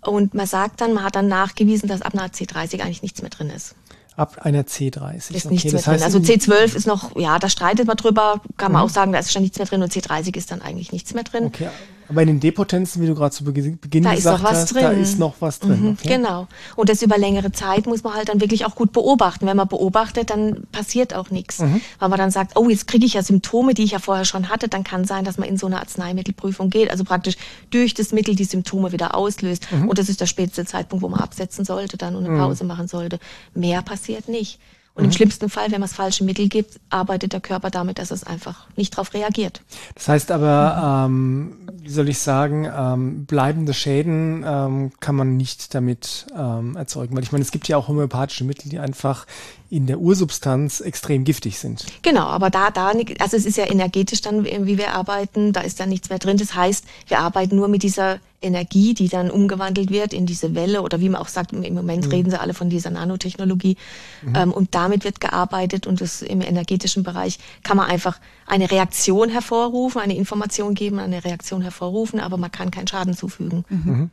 Und 0.00 0.34
man 0.34 0.46
sagt 0.46 0.80
dann, 0.80 0.92
man 0.92 1.04
hat 1.04 1.14
dann 1.14 1.28
nachgewiesen, 1.28 1.88
dass 1.88 2.02
ab 2.02 2.14
einer 2.14 2.26
C30 2.26 2.80
eigentlich 2.80 3.02
nichts 3.02 3.22
mehr 3.22 3.30
drin 3.30 3.48
ist 3.48 3.76
ab 4.20 4.38
einer 4.42 4.62
C30. 4.62 5.34
Ist 5.34 5.46
okay, 5.46 5.54
nichts 5.54 5.72
mehr 5.72 5.82
drin. 5.82 6.02
Also 6.02 6.18
C12 6.18 6.76
ist 6.76 6.86
noch, 6.86 7.16
ja, 7.16 7.38
da 7.38 7.48
streitet 7.48 7.86
man 7.86 7.96
drüber, 7.96 8.40
kann 8.56 8.72
man 8.72 8.82
mhm. 8.82 8.86
auch 8.86 8.90
sagen, 8.90 9.12
da 9.12 9.18
ist 9.18 9.32
schon 9.32 9.42
nichts 9.42 9.58
mehr 9.58 9.66
drin 9.66 9.82
und 9.82 9.92
C30 9.92 10.36
ist 10.36 10.50
dann 10.50 10.60
eigentlich 10.62 10.92
nichts 10.92 11.14
mehr 11.14 11.24
drin. 11.24 11.46
Okay, 11.46 11.68
aber 12.10 12.22
in 12.22 12.28
den 12.28 12.40
Depotenzen, 12.40 13.00
wie 13.00 13.06
du 13.06 13.14
gerade 13.14 13.30
zu 13.30 13.44
Beginn 13.44 13.78
da 14.02 14.14
gesagt 14.14 14.42
hast, 14.42 14.74
drin. 14.74 14.82
da 14.82 14.90
ist 14.90 15.18
noch 15.18 15.36
was 15.38 15.60
drin. 15.60 15.80
Mhm, 15.80 15.88
okay. 15.92 16.16
Genau. 16.16 16.48
Und 16.74 16.88
das 16.88 17.02
über 17.02 17.16
längere 17.16 17.52
Zeit 17.52 17.86
muss 17.86 18.02
man 18.02 18.14
halt 18.14 18.28
dann 18.28 18.40
wirklich 18.40 18.66
auch 18.66 18.74
gut 18.74 18.92
beobachten. 18.92 19.46
Wenn 19.46 19.56
man 19.56 19.68
beobachtet, 19.68 20.30
dann 20.30 20.64
passiert 20.72 21.14
auch 21.14 21.30
nichts. 21.30 21.60
Mhm. 21.60 21.80
Weil 22.00 22.08
man 22.08 22.18
dann 22.18 22.32
sagt, 22.32 22.58
oh, 22.58 22.68
jetzt 22.68 22.88
kriege 22.88 23.06
ich 23.06 23.14
ja 23.14 23.22
Symptome, 23.22 23.74
die 23.74 23.84
ich 23.84 23.92
ja 23.92 24.00
vorher 24.00 24.24
schon 24.24 24.48
hatte, 24.48 24.68
dann 24.68 24.82
kann 24.82 25.04
sein, 25.04 25.24
dass 25.24 25.38
man 25.38 25.48
in 25.48 25.56
so 25.56 25.66
eine 25.66 25.78
Arzneimittelprüfung 25.78 26.68
geht. 26.68 26.90
Also 26.90 27.04
praktisch 27.04 27.36
durch 27.70 27.94
das 27.94 28.10
Mittel 28.10 28.34
die 28.34 28.44
Symptome 28.44 28.90
wieder 28.90 29.14
auslöst. 29.14 29.68
Mhm. 29.70 29.88
Und 29.88 29.98
das 29.98 30.08
ist 30.08 30.20
der 30.20 30.26
späteste 30.26 30.64
Zeitpunkt, 30.64 31.04
wo 31.04 31.08
man 31.08 31.20
absetzen 31.20 31.64
sollte 31.64 31.96
dann 31.96 32.16
und 32.16 32.24
eine 32.24 32.34
mhm. 32.34 32.38
Pause 32.38 32.64
machen 32.64 32.88
sollte. 32.88 33.20
Mehr 33.54 33.82
passiert 33.82 34.28
nicht. 34.28 34.58
Und 34.94 35.04
im 35.04 35.12
schlimmsten 35.12 35.48
Fall, 35.48 35.66
wenn 35.66 35.80
man 35.80 35.82
das 35.82 35.94
falsche 35.94 36.24
Mittel 36.24 36.48
gibt, 36.48 36.80
arbeitet 36.90 37.32
der 37.32 37.40
Körper 37.40 37.70
damit, 37.70 37.98
dass 37.98 38.10
es 38.10 38.24
einfach 38.24 38.66
nicht 38.76 38.94
darauf 38.94 39.14
reagiert. 39.14 39.62
Das 39.94 40.08
heißt 40.08 40.30
aber, 40.32 41.06
ähm, 41.06 41.56
wie 41.76 41.90
soll 41.90 42.08
ich 42.08 42.18
sagen, 42.18 42.68
ähm, 42.76 43.24
bleibende 43.24 43.72
Schäden 43.72 44.44
ähm, 44.46 44.92
kann 45.00 45.14
man 45.14 45.36
nicht 45.36 45.74
damit 45.74 46.26
ähm, 46.36 46.76
erzeugen. 46.76 47.16
Weil 47.16 47.22
ich 47.22 47.32
meine, 47.32 47.42
es 47.42 47.52
gibt 47.52 47.68
ja 47.68 47.76
auch 47.76 47.88
homöopathische 47.88 48.44
Mittel, 48.44 48.68
die 48.68 48.78
einfach 48.78 49.26
in 49.70 49.86
der 49.86 50.00
Ursubstanz 50.00 50.80
extrem 50.80 51.22
giftig 51.22 51.58
sind. 51.58 51.86
Genau, 52.02 52.24
aber 52.24 52.50
da, 52.50 52.70
da, 52.70 52.92
also 53.20 53.36
es 53.36 53.46
ist 53.46 53.56
ja 53.56 53.70
energetisch 53.70 54.20
dann, 54.20 54.44
wie 54.44 54.76
wir 54.76 54.94
arbeiten, 54.94 55.52
da 55.52 55.60
ist 55.60 55.78
dann 55.78 55.88
nichts 55.88 56.10
mehr 56.10 56.18
drin. 56.18 56.36
Das 56.36 56.56
heißt, 56.56 56.84
wir 57.06 57.20
arbeiten 57.20 57.54
nur 57.54 57.68
mit 57.68 57.84
dieser 57.84 58.18
Energie, 58.42 58.94
die 58.94 59.08
dann 59.08 59.30
umgewandelt 59.30 59.90
wird 59.90 60.12
in 60.12 60.26
diese 60.26 60.56
Welle 60.56 60.82
oder 60.82 61.00
wie 61.00 61.08
man 61.08 61.20
auch 61.20 61.28
sagt, 61.28 61.52
im 61.52 61.74
Moment 61.74 62.06
mhm. 62.06 62.10
reden 62.10 62.30
sie 62.30 62.40
alle 62.40 62.52
von 62.52 62.68
dieser 62.68 62.90
Nanotechnologie. 62.90 63.76
Mhm. 64.22 64.34
Ähm, 64.34 64.52
und 64.52 64.74
damit 64.74 65.04
wird 65.04 65.20
gearbeitet 65.20 65.86
und 65.86 66.00
das 66.00 66.22
im 66.22 66.40
energetischen 66.40 67.04
Bereich 67.04 67.38
kann 67.62 67.76
man 67.76 67.88
einfach 67.88 68.18
eine 68.46 68.70
Reaktion 68.70 69.28
hervorrufen, 69.28 70.00
eine 70.00 70.16
Information 70.16 70.74
geben, 70.74 70.98
eine 70.98 71.24
Reaktion 71.24 71.62
hervorrufen, 71.62 72.18
aber 72.18 72.38
man 72.38 72.50
kann 72.50 72.72
keinen 72.72 72.88
Schaden 72.88 73.14
zufügen. 73.14 73.64
Mhm. 73.68 74.10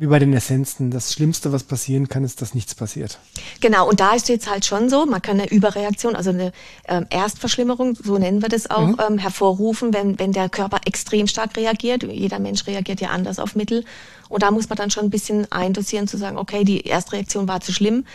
Wie 0.00 0.06
bei 0.06 0.18
den 0.18 0.32
Essenzen, 0.32 0.90
das 0.90 1.12
Schlimmste, 1.12 1.52
was 1.52 1.62
passieren 1.62 2.08
kann, 2.08 2.24
ist, 2.24 2.40
dass 2.40 2.54
nichts 2.54 2.74
passiert. 2.74 3.18
Genau, 3.60 3.86
und 3.86 4.00
da 4.00 4.14
ist 4.14 4.30
jetzt 4.30 4.48
halt 4.48 4.64
schon 4.64 4.88
so, 4.88 5.04
man 5.04 5.20
kann 5.20 5.38
eine 5.38 5.50
Überreaktion, 5.50 6.16
also 6.16 6.30
eine 6.30 6.52
ähm, 6.88 7.04
Erstverschlimmerung, 7.10 7.94
so 8.02 8.16
nennen 8.16 8.40
wir 8.40 8.48
das 8.48 8.70
auch, 8.70 8.86
mhm. 8.86 8.96
ähm, 9.06 9.18
hervorrufen, 9.18 9.92
wenn, 9.92 10.18
wenn 10.18 10.32
der 10.32 10.48
Körper 10.48 10.78
extrem 10.86 11.26
stark 11.26 11.54
reagiert. 11.54 12.02
Jeder 12.02 12.38
Mensch 12.38 12.66
reagiert 12.66 13.02
ja 13.02 13.10
anders 13.10 13.38
auf 13.38 13.54
Mittel. 13.54 13.84
Und 14.30 14.42
da 14.42 14.50
muss 14.50 14.70
man 14.70 14.78
dann 14.78 14.90
schon 14.90 15.04
ein 15.04 15.10
bisschen 15.10 15.52
eindosieren, 15.52 16.08
zu 16.08 16.16
sagen, 16.16 16.38
okay, 16.38 16.64
die 16.64 16.86
Erstreaktion 16.86 17.46
war 17.46 17.60
zu 17.60 17.74
schlimm. 17.74 18.06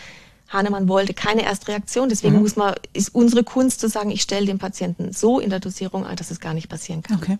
Hahnemann 0.48 0.88
wollte 0.88 1.14
keine 1.14 1.44
Erstreaktion, 1.44 2.08
deswegen 2.08 2.34
mhm. 2.34 2.42
muss 2.42 2.56
man, 2.56 2.74
ist 2.94 3.14
unsere 3.14 3.44
Kunst 3.44 3.78
zu 3.78 3.88
sagen, 3.88 4.10
ich 4.10 4.22
stelle 4.22 4.46
den 4.46 4.58
Patienten 4.58 5.12
so 5.12 5.38
in 5.38 5.50
der 5.50 5.60
Dosierung 5.60 6.04
ein, 6.04 6.16
dass 6.16 6.32
es 6.32 6.40
gar 6.40 6.52
nicht 6.52 6.68
passieren 6.68 7.02
kann. 7.02 7.18
Okay. 7.18 7.38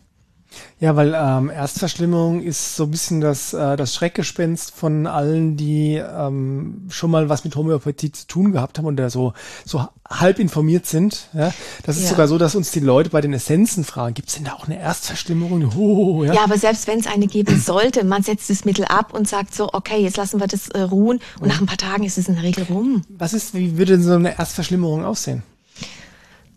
Ja, 0.79 0.95
weil 0.95 1.15
ähm, 1.17 1.49
Erstverschlimmerung 1.49 2.43
ist 2.43 2.77
so 2.77 2.85
ein 2.85 2.91
bisschen 2.91 3.21
das, 3.21 3.55
äh, 3.55 3.77
das 3.77 3.95
Schreckgespenst 3.95 4.73
von 4.73 5.07
allen, 5.07 5.57
die 5.57 5.95
ähm, 5.95 6.87
schon 6.91 7.11
mal 7.11 7.29
was 7.31 7.45
mit 7.45 7.57
Homöopathie 7.57 8.13
zu 8.13 8.27
tun 8.27 8.53
gehabt 8.53 8.77
haben 8.77 8.85
und 8.85 8.97
da 8.97 9.09
so, 9.09 9.33
so 9.65 9.87
halb 10.09 10.39
informiert 10.39 10.87
sind. 10.87 11.29
Ja? 11.33 11.53
Das 11.85 11.97
ist 11.97 12.05
ja. 12.05 12.11
sogar 12.11 12.29
so, 12.29 12.37
dass 12.37 12.55
uns 12.55 12.73
die 12.73 12.81
Leute 12.81 13.11
bei 13.11 13.23
den 13.23 13.33
Essenzen 13.33 13.85
fragen, 13.85 14.15
gibt 14.15 14.29
es 14.29 14.35
denn 14.35 14.45
da 14.45 14.53
auch 14.53 14.67
eine 14.67 14.79
Erstverschlimmerung? 14.79 15.73
Oh, 15.77 16.25
ja? 16.25 16.35
ja, 16.35 16.45
aber 16.45 16.59
selbst 16.59 16.87
wenn 16.87 16.99
es 16.99 17.07
eine 17.07 17.27
geben 17.27 17.59
sollte, 17.59 18.05
man 18.05 18.23
setzt 18.23 18.51
das 18.51 18.65
Mittel 18.65 18.85
ab 18.85 19.15
und 19.15 19.27
sagt 19.27 19.55
so, 19.55 19.71
okay, 19.73 19.99
jetzt 19.99 20.19
lassen 20.19 20.41
wir 20.41 20.47
das 20.47 20.69
äh, 20.69 20.81
ruhen 20.81 21.21
und 21.37 21.43
mhm. 21.43 21.49
nach 21.49 21.61
ein 21.61 21.67
paar 21.67 21.79
Tagen 21.79 22.05
ist 22.05 22.19
es 22.19 22.29
in 22.29 22.35
der 22.35 22.45
Regel 22.45 22.65
rum. 22.65 23.03
Was 23.09 23.33
ist, 23.33 23.55
wie 23.55 23.79
würde 23.79 23.93
denn 23.93 24.03
so 24.03 24.13
eine 24.13 24.39
Erstverschlimmerung 24.39 25.05
aussehen? 25.05 25.43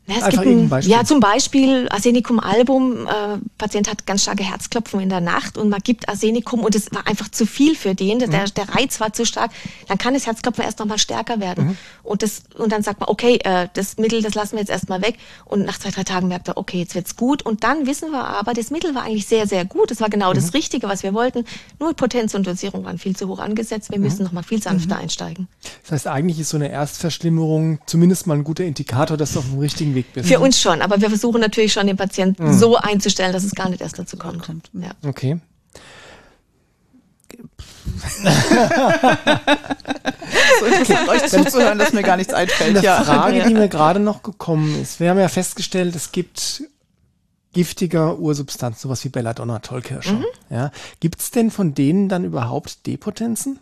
Ja, 0.10 0.16
es 0.18 0.24
Einfach 0.24 0.42
gibt 0.42 0.74
ein, 0.74 0.82
ja, 0.89 1.04
zum 1.04 1.20
Beispiel 1.20 1.88
Arsenicum 1.89 2.39
album. 2.39 3.06
Äh, 3.06 3.38
Patient 3.60 3.88
hat 3.88 4.08
ganz 4.08 4.24
starke 4.24 4.44
Herzklopfen 4.44 5.00
in 5.00 5.10
der 5.10 5.22
Nacht 5.22 5.56
und 5.56 5.70
man 5.70 5.82
gibt 5.82 6.10
Arsenicum 6.10 6.62
und 6.62 6.74
es 6.74 6.92
war 6.92 7.06
einfach 7.06 7.30
zu 7.30 7.46
viel 7.46 7.75
für 7.75 7.94
den. 7.94 8.18
Mhm. 8.18 8.32
Der, 8.32 8.46
der 8.46 8.70
Reiz 8.70 9.00
war 9.00 9.13
zu 9.13 9.24
stark. 9.24 9.51
Dann 9.88 10.00
kann 10.00 10.16
das 10.16 10.25
Herzklopfen 10.25 10.63
erst 10.63 10.80
nochmal 10.80 10.98
stärker 10.98 11.39
werden. 11.39 11.68
Mhm. 11.68 11.78
Und, 12.01 12.24
das, 12.24 12.42
und 12.58 12.72
dann 12.72 12.82
sagt 12.82 13.01
man, 13.01 13.10
okay, 13.10 13.38
äh, 13.44 13.68
das 13.74 13.98
Mittel, 13.98 14.24
das 14.24 14.34
lassen 14.34 14.54
wir 14.54 14.62
jetzt 14.62 14.72
erstmal 14.72 15.04
weg. 15.04 15.18
Und 15.46 15.63
nach 15.63 15.78
zwei, 15.78 15.92
drei 15.92 16.04
Tagen 16.04 16.28
merkt 16.28 16.48
er, 16.48 16.58
okay, 16.58 16.80
jetzt 16.80 16.96
wird's 16.96 17.16
gut. 17.16 17.44
Und 17.44 17.63
dann 17.63 17.86
wissen 17.86 18.10
wir 18.10 18.25
aber, 18.25 18.56
das 18.56 18.72
Mittel 18.72 18.96
war 18.96 19.04
eigentlich 19.04 19.28
sehr, 19.28 19.46
sehr 19.46 19.63
gut. 19.63 19.92
Das 19.92 20.01
war 20.01 20.10
genau 20.10 20.32
mhm. 20.32 20.36
das 20.36 20.56
Richtige, 20.56 20.88
was 20.89 21.04
wir 21.04 21.13
wollten. 21.13 21.46
Nur 21.80 21.94
Potenz 21.94 22.34
und 22.34 22.48
Dosierung 22.48 22.84
waren 22.84 22.98
viel 22.98 23.16
zu 23.16 23.28
hoch 23.28 23.38
angesetzt. 23.38 23.92
Wir 23.92 24.00
müssen 24.00 24.20
mhm. 24.20 24.25
nochmal 24.25 24.44
viel 24.44 24.60
sanfter 24.60 24.96
mhm. 24.96 25.01
einsteigen. 25.01 25.48
Das 25.84 25.92
heißt, 25.92 26.08
eigentlich 26.08 26.39
ist 26.39 26.50
so 26.50 26.58
eine 26.58 26.72
Erstverschlimmerung 26.72 27.78
zumindest 27.86 28.25
mal 28.25 28.36
ein 28.36 28.44
guter 28.44 28.63
Indikator, 28.63 29.16
dass 29.16 29.34
du 29.34 29.39
auf 29.39 29.46
dem 29.46 29.60
richtigen 29.60 29.94
Weg 29.94 29.99
bist. 30.08 30.28
Für 30.28 30.39
uns 30.39 30.60
schon, 30.60 30.82
aber 30.82 31.02
wir 31.02 31.10
versuchen 31.10 31.41
natürlich 31.41 31.74
schon 31.74 31.88
den 31.88 31.97
Patienten 31.97 32.47
mhm. 32.47 32.54
so 32.58 32.78
einzustellen, 32.78 33.34
dass 33.34 33.43
es 33.43 33.56
gar 33.56 33.69
nicht 33.69 33.82
erst 33.82 34.00
dazu 34.00 34.17
kommt. 34.17 34.50
Ja. 34.74 34.91
Okay. 35.06 35.39
so 40.60 40.65
interessant, 40.65 41.10
euch 41.10 41.28
zuzuhören, 41.28 41.78
dass 41.80 41.93
mir 41.93 42.04
gar 42.04 42.17
nichts 42.17 42.34
einfällt. 42.34 42.78
Eine 42.78 42.86
ja. 42.86 43.04
Frage, 43.04 43.43
die 43.43 43.54
mir 43.54 43.67
gerade 43.67 44.00
noch 44.00 44.24
gekommen 44.24 44.80
ist. 44.82 45.00
Wir 45.00 45.10
haben 45.10 45.19
ja 45.19 45.28
festgestellt, 45.28 45.95
es 45.95 46.12
gibt 46.12 46.63
giftiger 47.54 48.19
Ursubstanzen, 48.19 48.80
sowas 48.82 49.04
wie 49.04 49.10
Belladonna, 49.10 49.60
Tollkirsche. 49.60 50.13
Mhm. 50.13 50.26
Ja. 50.50 50.71
Gibt 51.00 51.19
es 51.19 51.32
denn 51.32 51.52
von 51.52 51.74
denen 51.74 52.10
dann 52.10 52.24
überhaupt 52.24 52.86
Depotenzen? 52.86 53.60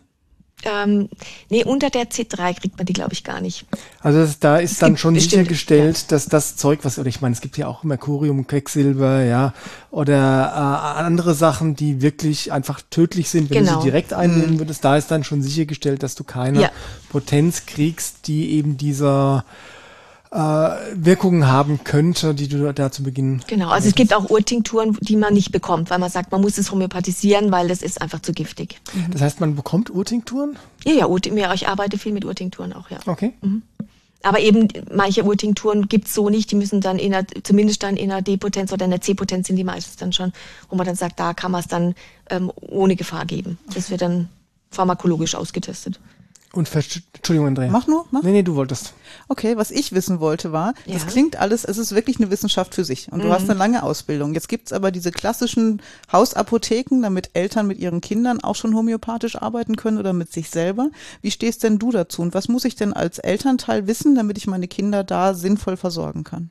Ähm, 0.64 1.08
nee, 1.50 1.64
unter 1.64 1.88
der 1.88 2.10
C3 2.10 2.58
kriegt 2.58 2.76
man 2.76 2.86
die, 2.86 2.92
glaube 2.92 3.12
ich, 3.12 3.22
gar 3.22 3.40
nicht. 3.40 3.64
Also 4.00 4.18
das, 4.20 4.40
da 4.40 4.58
ist 4.58 4.72
es 4.72 4.78
dann 4.78 4.96
schon 4.96 5.14
bestimmt, 5.14 5.30
sichergestellt, 5.30 5.98
ja. 5.98 6.04
dass 6.08 6.26
das 6.26 6.56
Zeug, 6.56 6.80
was, 6.82 6.98
oder 6.98 7.08
ich 7.08 7.20
meine, 7.20 7.32
es 7.34 7.40
gibt 7.40 7.56
ja 7.56 7.68
auch 7.68 7.84
Mercurium, 7.84 8.46
Quecksilber, 8.46 9.22
ja, 9.22 9.54
oder 9.90 10.16
äh, 10.16 11.00
andere 11.00 11.34
Sachen, 11.34 11.76
die 11.76 12.02
wirklich 12.02 12.50
einfach 12.50 12.80
tödlich 12.90 13.30
sind, 13.30 13.50
wenn 13.50 13.58
genau. 13.58 13.60
du 13.60 13.66
sie 13.66 13.72
genau. 13.74 13.84
direkt 13.84 14.12
einnehmen 14.12 14.54
mhm. 14.54 14.58
würdest. 14.58 14.84
Da 14.84 14.96
ist 14.96 15.10
dann 15.10 15.22
schon 15.22 15.42
sichergestellt, 15.42 16.02
dass 16.02 16.16
du 16.16 16.24
keine 16.24 16.62
ja. 16.62 16.70
Potenz 17.10 17.66
kriegst, 17.66 18.26
die 18.26 18.50
eben 18.52 18.76
dieser 18.76 19.44
Wirkungen 20.30 21.46
haben 21.46 21.84
könnte, 21.84 22.34
die 22.34 22.48
du 22.48 22.72
da 22.72 22.92
zu 22.92 23.02
Beginn. 23.02 23.40
Genau, 23.46 23.70
also 23.70 23.88
es 23.88 23.94
gibt 23.94 24.12
auch 24.12 24.28
Urtinkturen, 24.28 24.96
die 25.00 25.16
man 25.16 25.32
nicht 25.32 25.52
bekommt, 25.52 25.88
weil 25.90 25.98
man 25.98 26.10
sagt, 26.10 26.32
man 26.32 26.42
muss 26.42 26.58
es 26.58 26.70
homöopathisieren, 26.70 27.50
weil 27.50 27.68
das 27.68 27.80
ist 27.80 28.02
einfach 28.02 28.20
zu 28.20 28.32
giftig. 28.32 28.80
Mhm. 28.92 29.12
Das 29.12 29.22
heißt, 29.22 29.40
man 29.40 29.56
bekommt 29.56 29.88
Urtinkturen? 29.90 30.58
Ja, 30.84 30.92
ja, 30.92 31.06
Ur 31.06 31.24
ja, 31.26 31.54
ich 31.54 31.68
arbeite 31.68 31.96
viel 31.96 32.12
mit 32.12 32.24
Urtinkturen 32.24 32.74
auch, 32.74 32.90
ja. 32.90 32.98
Okay. 33.06 33.32
Mhm. 33.40 33.62
Aber 34.22 34.40
eben 34.40 34.68
manche 34.92 35.24
Urtinkturen 35.24 35.88
gibt's 35.88 36.12
so 36.12 36.28
nicht, 36.28 36.50
die 36.50 36.56
müssen 36.56 36.80
dann 36.80 36.98
in 36.98 37.14
einer, 37.14 37.26
zumindest 37.44 37.82
dann 37.82 37.96
in 37.96 38.10
einer 38.10 38.20
D-Potenz 38.20 38.72
oder 38.72 38.84
in 38.84 38.90
der 38.90 39.00
C-Potenz 39.00 39.46
sind 39.46 39.56
die 39.56 39.64
meistens 39.64 39.96
dann 39.96 40.12
schon, 40.12 40.32
wo 40.68 40.76
man 40.76 40.86
dann 40.86 40.96
sagt, 40.96 41.20
da 41.20 41.34
kann 41.34 41.52
man 41.52 41.60
es 41.60 41.68
dann 41.68 41.94
ähm, 42.28 42.52
ohne 42.56 42.96
Gefahr 42.96 43.26
geben. 43.26 43.58
Das 43.72 43.90
wird 43.90 44.02
dann 44.02 44.28
pharmakologisch 44.70 45.34
ausgetestet. 45.34 46.00
Und 46.54 46.74
Entschuldigung, 46.74 47.46
Andrea. 47.46 47.70
Mach 47.70 47.86
nur, 47.86 48.06
mach. 48.10 48.22
Nee, 48.22 48.32
nee, 48.32 48.42
du 48.42 48.54
wolltest. 48.54 48.94
Okay, 49.28 49.58
was 49.58 49.70
ich 49.70 49.92
wissen 49.92 50.18
wollte 50.20 50.50
war, 50.50 50.72
ja. 50.86 50.94
das 50.94 51.06
klingt 51.06 51.36
alles, 51.36 51.64
es 51.64 51.76
ist 51.76 51.94
wirklich 51.94 52.18
eine 52.18 52.30
Wissenschaft 52.30 52.74
für 52.74 52.84
sich 52.84 53.12
und 53.12 53.18
mhm. 53.18 53.24
du 53.24 53.32
hast 53.32 53.50
eine 53.50 53.58
lange 53.58 53.82
Ausbildung. 53.82 54.32
Jetzt 54.32 54.48
gibt's 54.48 54.72
aber 54.72 54.90
diese 54.90 55.10
klassischen 55.10 55.82
Hausapotheken, 56.10 57.02
damit 57.02 57.30
Eltern 57.34 57.66
mit 57.66 57.78
ihren 57.78 58.00
Kindern 58.00 58.40
auch 58.40 58.56
schon 58.56 58.74
homöopathisch 58.74 59.36
arbeiten 59.36 59.76
können 59.76 59.98
oder 59.98 60.14
mit 60.14 60.32
sich 60.32 60.48
selber. 60.48 60.90
Wie 61.20 61.30
stehst 61.30 61.64
denn 61.64 61.78
du 61.78 61.90
dazu 61.90 62.22
und 62.22 62.32
was 62.32 62.48
muss 62.48 62.64
ich 62.64 62.76
denn 62.76 62.94
als 62.94 63.18
Elternteil 63.18 63.86
wissen, 63.86 64.14
damit 64.14 64.38
ich 64.38 64.46
meine 64.46 64.68
Kinder 64.68 65.04
da 65.04 65.34
sinnvoll 65.34 65.76
versorgen 65.76 66.24
kann? 66.24 66.50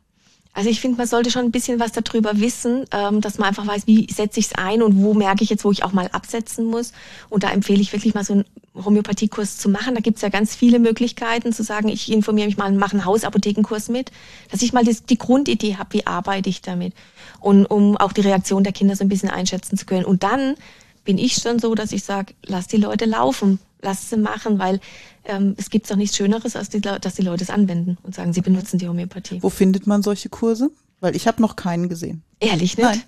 Also 0.58 0.72
ich 0.72 0.82
finde, 0.82 0.98
man 0.98 1.06
sollte 1.06 1.30
schon 1.30 1.46
ein 1.46 1.52
bisschen 1.52 1.80
was 1.80 1.92
darüber 1.92 2.40
wissen, 2.40 2.86
ähm, 2.92 3.22
dass 3.22 3.38
man 3.38 3.50
einfach 3.50 3.68
weiß, 3.68 3.86
wie 3.86 4.12
setze 4.12 4.40
ich 4.40 4.48
es 4.48 4.56
ein 4.56 4.82
und 4.82 5.04
wo 5.04 5.14
merke 5.14 5.44
ich 5.44 5.52
jetzt, 5.52 5.64
wo 5.64 5.72
ich 5.72 5.84
auch 5.84 5.94
mal 5.94 6.08
absetzen 6.12 6.66
muss. 6.66 6.94
Und 7.30 7.44
da 7.44 7.52
empfehle 7.52 7.80
ich 7.80 7.94
wirklich 7.94 8.16
mal 8.16 8.24
so 8.24 8.34
einen 8.34 8.46
Homöopathiekurs 8.84 9.58
zu 9.58 9.70
machen. 9.70 9.96
Da 9.96 10.02
gibt 10.02 10.18
es 10.18 10.22
ja 10.22 10.30
ganz 10.30 10.56
viele 10.56 10.80
Möglichkeiten 10.80 11.54
zu 11.54 11.64
sagen, 11.64 11.88
ich 11.90 12.12
informiere 12.12 12.48
mich 12.48 12.58
mal 12.58 12.72
und 12.72 12.78
mache 12.78 12.94
einen 12.94 13.06
Hausapothekenkurs 13.06 13.90
mit, 13.90 14.12
dass 14.52 14.62
ich 14.62 14.74
mal 14.74 14.84
das, 14.84 15.04
die 15.06 15.18
Grundidee 15.18 15.78
habe, 15.78 15.94
wie 15.94 16.08
arbeite 16.08 16.50
ich 16.50 16.62
damit. 16.62 16.94
Und 17.40 17.66
um 17.66 17.98
auch 17.98 18.14
die 18.14 18.22
Reaktion 18.22 18.64
der 18.64 18.74
Kinder 18.74 18.96
so 18.96 19.04
ein 19.04 19.10
bisschen 19.10 19.30
einschätzen 19.30 19.78
zu 19.78 19.86
können. 19.86 20.06
Und 20.06 20.24
dann 20.24 20.56
bin 21.04 21.18
ich 21.18 21.36
schon 21.36 21.60
so, 21.60 21.74
dass 21.76 21.92
ich 21.92 22.04
sage, 22.04 22.34
lass 22.46 22.68
die 22.68 22.78
Leute 22.78 23.06
laufen, 23.06 23.60
lass 23.82 24.10
sie 24.10 24.18
machen, 24.18 24.60
weil 24.60 24.80
ähm, 25.26 25.56
es 25.58 25.70
gibt 25.70 25.90
doch 25.90 25.96
nichts 25.96 26.18
Schöneres, 26.18 26.56
als 26.56 26.70
die, 26.70 26.82
dass 26.82 27.16
die 27.16 27.22
Leute 27.22 27.44
es 27.44 27.50
anwenden 27.50 27.98
und 28.04 28.16
sagen, 28.16 28.34
sie 28.34 28.42
benutzen 28.42 28.78
die 28.78 28.88
Homöopathie. 28.88 29.42
Wo 29.42 29.50
findet 29.50 29.88
man 29.88 30.04
solche 30.04 30.30
Kurse? 30.30 30.70
Weil 31.00 31.16
ich 31.16 31.28
habe 31.28 31.42
noch 31.42 31.56
keinen 31.56 31.90
gesehen. 31.90 32.24
Ehrlich 32.40 32.78
nicht? 32.78 32.90
Nein. 32.90 33.04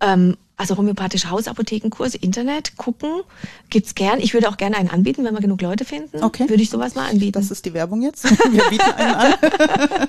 Ähm, 0.00 0.36
also 0.60 0.76
homöopathische 0.76 1.30
Hausapothekenkurse, 1.30 2.18
Internet, 2.18 2.76
gucken, 2.76 3.22
gibt's 3.70 3.94
gern. 3.94 4.20
Ich 4.20 4.34
würde 4.34 4.50
auch 4.50 4.58
gerne 4.58 4.76
einen 4.76 4.90
anbieten, 4.90 5.24
wenn 5.24 5.32
wir 5.32 5.40
genug 5.40 5.62
Leute 5.62 5.86
finden. 5.86 6.22
Okay. 6.22 6.50
Würde 6.50 6.62
ich 6.62 6.68
sowas 6.68 6.94
mal 6.94 7.08
anbieten. 7.08 7.32
Das 7.32 7.50
ist 7.50 7.64
die 7.64 7.72
Werbung 7.72 8.02
jetzt. 8.02 8.24
Wir 8.50 8.62
bieten 8.68 8.90
einen 8.96 9.14
an. 9.14 9.34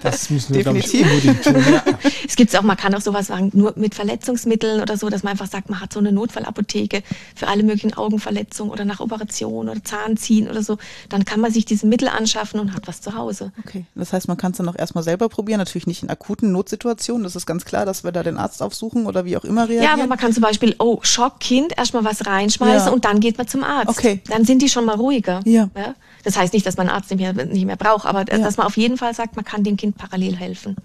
Das 0.03 0.29
müssen 0.29 0.53
wir, 0.53 0.63
Definitiv. 0.63 1.07
Ich, 1.07 1.29
unbedingt 1.29 1.43
tun. 1.43 1.55
Ja. 1.71 1.83
Es 2.27 2.35
gibt 2.35 2.55
auch, 2.57 2.63
man 2.63 2.77
kann 2.77 2.93
auch 2.95 3.01
sowas 3.01 3.27
sagen, 3.27 3.51
nur 3.53 3.73
mit 3.77 3.95
Verletzungsmitteln 3.95 4.81
oder 4.81 4.97
so, 4.97 5.09
dass 5.09 5.23
man 5.23 5.31
einfach 5.31 5.47
sagt, 5.47 5.69
man 5.69 5.79
hat 5.79 5.93
so 5.93 5.99
eine 5.99 6.11
Notfallapotheke 6.11 7.03
für 7.35 7.47
alle 7.47 7.63
möglichen 7.63 7.93
Augenverletzungen 7.93 8.71
oder 8.71 8.83
nach 8.85 8.99
Operation 8.99 9.69
oder 9.69 9.83
Zahnziehen 9.83 10.49
oder 10.49 10.63
so. 10.63 10.77
Dann 11.09 11.23
kann 11.23 11.39
man 11.39 11.51
sich 11.51 11.65
diese 11.65 11.87
Mittel 11.87 12.07
anschaffen 12.07 12.59
und 12.59 12.73
hat 12.73 12.87
was 12.87 13.01
zu 13.01 13.15
Hause. 13.15 13.51
Okay. 13.65 13.85
Das 13.95 14.11
heißt, 14.11 14.27
man 14.27 14.37
kann 14.37 14.51
es 14.51 14.57
dann 14.57 14.67
auch 14.67 14.77
erstmal 14.77 15.03
selber 15.03 15.29
probieren, 15.29 15.59
natürlich 15.59 15.87
nicht 15.87 16.03
in 16.03 16.09
akuten 16.09 16.51
Notsituationen. 16.51 17.23
Das 17.23 17.35
ist 17.35 17.45
ganz 17.45 17.63
klar, 17.63 17.85
dass 17.85 18.03
wir 18.03 18.11
da 18.11 18.23
den 18.23 18.37
Arzt 18.37 18.61
aufsuchen 18.61 19.05
oder 19.05 19.25
wie 19.25 19.37
auch 19.37 19.43
immer 19.43 19.63
reagieren. 19.63 19.83
Ja, 19.83 19.93
aber 19.93 20.07
man 20.07 20.17
kann 20.17 20.33
zum 20.41 20.49
Beispiel, 20.49 20.75
oh, 20.79 20.97
Schock, 21.03 21.39
Kind, 21.39 21.77
erstmal 21.77 22.03
was 22.03 22.25
reinschmeißen 22.25 22.87
ja. 22.87 22.93
und 22.93 23.05
dann 23.05 23.19
geht 23.19 23.37
man 23.37 23.47
zum 23.47 23.63
Arzt. 23.63 23.89
Okay. 23.89 24.21
Dann 24.27 24.43
sind 24.43 24.63
die 24.63 24.69
schon 24.69 24.85
mal 24.85 24.95
ruhiger. 24.95 25.41
Ja. 25.45 25.69
ja? 25.77 25.93
Das 26.23 26.35
heißt 26.35 26.53
nicht, 26.53 26.65
dass 26.65 26.77
man 26.77 26.89
einen 26.89 26.97
Arzt 26.97 27.11
nicht 27.11 27.19
mehr, 27.19 27.33
nicht 27.45 27.65
mehr 27.65 27.75
braucht, 27.75 28.07
aber 28.07 28.25
ja. 28.27 28.39
dass 28.39 28.57
man 28.57 28.65
auf 28.65 28.75
jeden 28.75 28.97
Fall 28.97 29.13
sagt, 29.13 29.35
man 29.35 29.45
kann 29.45 29.63
dem 29.63 29.77
Kind 29.77 29.97
parallel 29.97 30.35
helfen. 30.35 30.77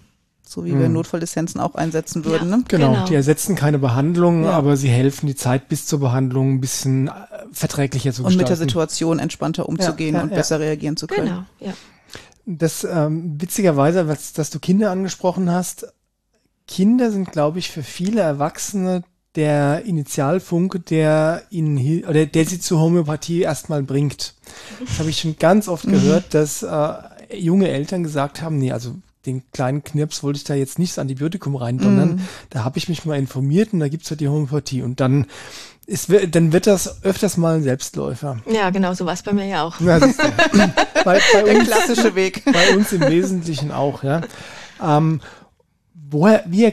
So 0.46 0.66
wie 0.66 0.72
hm. 0.72 0.80
wir 0.80 0.88
Notfallessenzen 0.90 1.58
auch 1.58 1.74
einsetzen 1.74 2.26
würden. 2.26 2.50
Ne? 2.50 2.64
Genau. 2.68 2.92
genau, 2.92 3.06
die 3.06 3.14
ersetzen 3.14 3.56
keine 3.56 3.78
Behandlung, 3.78 4.46
aber 4.46 4.76
sie 4.76 4.88
helfen 4.88 5.26
die 5.26 5.34
Zeit 5.34 5.68
bis 5.68 5.86
zur 5.86 6.00
Behandlung 6.00 6.52
ein 6.52 6.60
bisschen 6.60 7.08
äh, 7.08 7.12
verträglicher 7.50 8.12
zu 8.12 8.24
gestalten. 8.24 8.34
Und 8.34 8.38
mit 8.38 8.48
der 8.50 8.56
Situation 8.56 9.18
entspannter 9.18 9.68
umzugehen 9.68 10.16
und 10.16 10.30
besser 10.30 10.60
reagieren 10.60 10.98
zu 10.98 11.06
können. 11.06 11.28
Genau, 11.28 11.44
ja. 11.60 11.72
Das 12.44 12.84
ähm, 12.84 13.40
witzigerweise, 13.40 14.06
was, 14.06 14.34
dass 14.34 14.50
du 14.50 14.60
Kinder 14.60 14.90
angesprochen 14.90 15.50
hast, 15.50 15.86
Kinder 16.68 17.10
sind, 17.10 17.32
glaube 17.32 17.58
ich, 17.58 17.70
für 17.70 17.82
viele 17.82 18.20
Erwachsene 18.20 19.02
der 19.36 19.84
Initialfunke, 19.84 20.80
der 20.80 21.42
ihnen 21.50 22.04
oder 22.04 22.26
der 22.26 22.44
sie 22.46 22.58
zur 22.58 22.80
Homöopathie 22.80 23.42
erstmal 23.42 23.82
bringt. 23.82 24.34
Das 24.84 24.98
habe 24.98 25.10
ich 25.10 25.20
schon 25.20 25.36
ganz 25.38 25.68
oft 25.68 25.86
gehört, 25.86 26.34
dass 26.34 26.62
äh, 26.62 26.94
junge 27.32 27.68
Eltern 27.68 28.02
gesagt 28.02 28.42
haben, 28.42 28.58
nee, 28.58 28.72
also 28.72 28.94
den 29.26 29.42
kleinen 29.52 29.82
Knirps 29.84 30.22
wollte 30.22 30.38
ich 30.38 30.44
da 30.44 30.54
jetzt 30.54 30.78
nicht 30.78 30.92
das 30.92 31.00
Antibiotikum 31.00 31.56
reindonnern. 31.56 32.16
Mm. 32.16 32.20
Da 32.50 32.64
habe 32.64 32.78
ich 32.78 32.88
mich 32.88 33.04
mal 33.04 33.18
informiert 33.18 33.72
und 33.72 33.80
da 33.80 33.88
gibt's 33.88 34.08
halt 34.08 34.20
die 34.20 34.28
Homöopathie. 34.28 34.82
Und 34.82 35.00
dann 35.00 35.26
ist, 35.86 36.10
dann 36.30 36.52
wird 36.52 36.66
das 36.66 37.04
öfters 37.04 37.36
mal 37.36 37.56
ein 37.56 37.62
Selbstläufer. 37.62 38.40
Ja, 38.46 38.70
genau, 38.70 38.94
so 38.94 39.04
was 39.04 39.22
bei 39.22 39.32
mir 39.32 39.46
ja 39.46 39.64
auch. 39.64 39.80
Ja, 39.80 39.98
bei, 41.04 41.20
bei 41.32 41.42
Der 41.42 41.56
uns, 41.56 41.68
klassische 41.68 42.14
Weg. 42.14 42.44
Bei 42.44 42.76
uns 42.76 42.92
im 42.92 43.02
Wesentlichen 43.02 43.72
auch, 43.72 44.02
ja. 44.02 44.22
Ähm, 44.82 45.20
woher, 45.94 46.44
wie, 46.46 46.72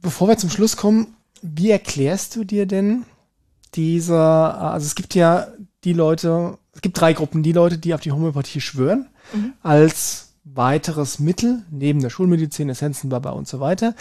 bevor 0.00 0.28
wir 0.28 0.38
zum 0.38 0.50
Schluss 0.50 0.76
kommen, 0.76 1.14
wie 1.42 1.70
erklärst 1.70 2.36
du 2.36 2.44
dir 2.44 2.66
denn 2.66 3.04
dieser, 3.74 4.60
also 4.60 4.86
es 4.86 4.94
gibt 4.94 5.14
ja 5.14 5.48
die 5.84 5.92
Leute, 5.92 6.58
es 6.72 6.80
gibt 6.80 7.00
drei 7.00 7.12
Gruppen, 7.12 7.42
die 7.42 7.52
Leute, 7.52 7.78
die 7.78 7.94
auf 7.94 8.00
die 8.00 8.12
Homöopathie 8.12 8.60
schwören, 8.60 9.08
mhm. 9.32 9.52
als 9.62 10.28
weiteres 10.44 11.18
Mittel, 11.18 11.62
neben 11.70 12.00
der 12.00 12.10
Schulmedizin, 12.10 12.68
Essenzen, 12.68 13.10
Baba 13.10 13.30
und 13.30 13.48
so 13.48 13.60
weiter. 13.60 13.94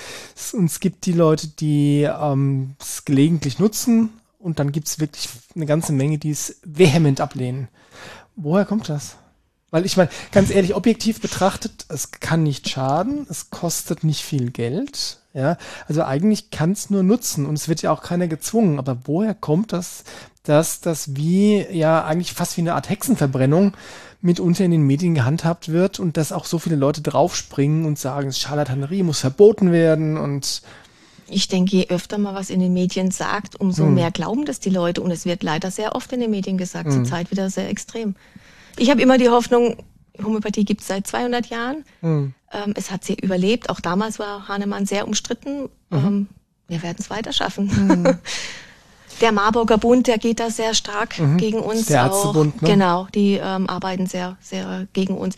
Und 0.53 0.65
es 0.65 0.79
gibt 0.79 1.05
die 1.05 1.13
Leute, 1.13 1.47
die 1.47 2.03
ähm, 2.03 2.75
es 2.79 3.05
gelegentlich 3.05 3.59
nutzen 3.59 4.09
und 4.39 4.59
dann 4.59 4.71
gibt 4.71 4.87
es 4.87 4.99
wirklich 4.99 5.29
eine 5.55 5.65
ganze 5.65 5.93
Menge, 5.93 6.17
die 6.17 6.31
es 6.31 6.59
vehement 6.63 7.21
ablehnen. 7.21 7.67
Woher 8.35 8.65
kommt 8.65 8.89
das? 8.89 9.17
Weil 9.69 9.85
ich 9.85 9.95
meine, 9.97 10.09
ganz 10.31 10.49
ehrlich, 10.49 10.75
objektiv 10.75 11.21
betrachtet, 11.21 11.85
es 11.87 12.11
kann 12.11 12.43
nicht 12.43 12.67
schaden, 12.67 13.25
es 13.29 13.49
kostet 13.51 14.03
nicht 14.03 14.21
viel 14.21 14.51
Geld. 14.51 15.20
Ja, 15.33 15.57
also 15.87 16.03
eigentlich 16.03 16.51
kann 16.51 16.73
es 16.73 16.89
nur 16.89 17.03
nutzen 17.03 17.45
und 17.45 17.53
es 17.53 17.69
wird 17.69 17.81
ja 17.81 17.91
auch 17.91 18.01
keiner 18.01 18.27
gezwungen. 18.27 18.79
Aber 18.79 18.97
woher 19.05 19.33
kommt 19.33 19.71
das, 19.71 20.03
dass 20.43 20.81
das 20.81 21.15
wie, 21.15 21.65
ja, 21.71 22.03
eigentlich 22.03 22.33
fast 22.33 22.57
wie 22.57 22.61
eine 22.61 22.75
Art 22.75 22.89
Hexenverbrennung 22.89 23.73
mitunter 24.21 24.65
in 24.65 24.71
den 24.71 24.83
Medien 24.83 25.15
gehandhabt 25.15 25.69
wird 25.69 25.99
und 25.99 26.17
dass 26.17 26.31
auch 26.31 26.45
so 26.45 26.59
viele 26.59 26.75
Leute 26.75 27.01
draufspringen 27.01 27.85
und 27.85 27.97
sagen, 27.97 28.31
Scharlatanerie 28.31 29.03
muss 29.03 29.21
verboten 29.21 29.71
werden 29.71 30.17
und 30.17 30.61
ich 31.33 31.47
denke, 31.47 31.77
je 31.77 31.87
öfter 31.87 32.17
man 32.17 32.35
was 32.35 32.49
in 32.49 32.59
den 32.59 32.73
Medien 32.73 33.09
sagt, 33.09 33.59
umso 33.59 33.85
hm. 33.85 33.95
mehr 33.95 34.11
glauben 34.11 34.45
das 34.45 34.59
die 34.59 34.69
Leute. 34.69 35.01
Und 35.01 35.11
es 35.11 35.25
wird 35.25 35.43
leider 35.43 35.71
sehr 35.71 35.95
oft 35.95 36.11
in 36.11 36.19
den 36.19 36.29
Medien 36.29 36.57
gesagt, 36.57 36.87
hm. 36.87 36.91
zurzeit 36.91 37.31
wieder 37.31 37.49
sehr 37.49 37.69
extrem. 37.69 38.15
Ich 38.77 38.89
habe 38.89 39.01
immer 39.01 39.17
die 39.17 39.29
Hoffnung, 39.29 39.77
Homöopathie 40.23 40.65
gibt 40.65 40.81
es 40.81 40.87
seit 40.87 41.07
200 41.07 41.47
Jahren. 41.47 41.83
Hm. 42.01 42.33
Ähm, 42.51 42.73
es 42.75 42.91
hat 42.91 43.03
sie 43.03 43.15
überlebt. 43.15 43.69
Auch 43.69 43.79
damals 43.79 44.19
war 44.19 44.47
Hahnemann 44.47 44.85
sehr 44.85 45.07
umstritten. 45.07 45.69
Mhm. 45.89 45.97
Ähm, 45.97 46.27
wir 46.67 46.83
werden 46.83 46.97
es 46.99 47.09
weiter 47.09 47.33
schaffen. 47.33 47.69
Hm. 47.75 48.17
Der 49.21 49.31
Marburger 49.31 49.77
Bund, 49.77 50.07
der 50.07 50.17
geht 50.17 50.39
da 50.39 50.49
sehr 50.49 50.73
stark 50.73 51.19
mhm. 51.19 51.37
gegen 51.37 51.59
uns. 51.59 51.85
Der 51.85 52.05
Ärztebund, 52.05 52.61
ne? 52.61 52.69
Genau, 52.69 53.07
die 53.13 53.39
ähm, 53.41 53.69
arbeiten 53.69 54.07
sehr, 54.07 54.37
sehr 54.41 54.87
gegen 54.93 55.15
uns. 55.15 55.35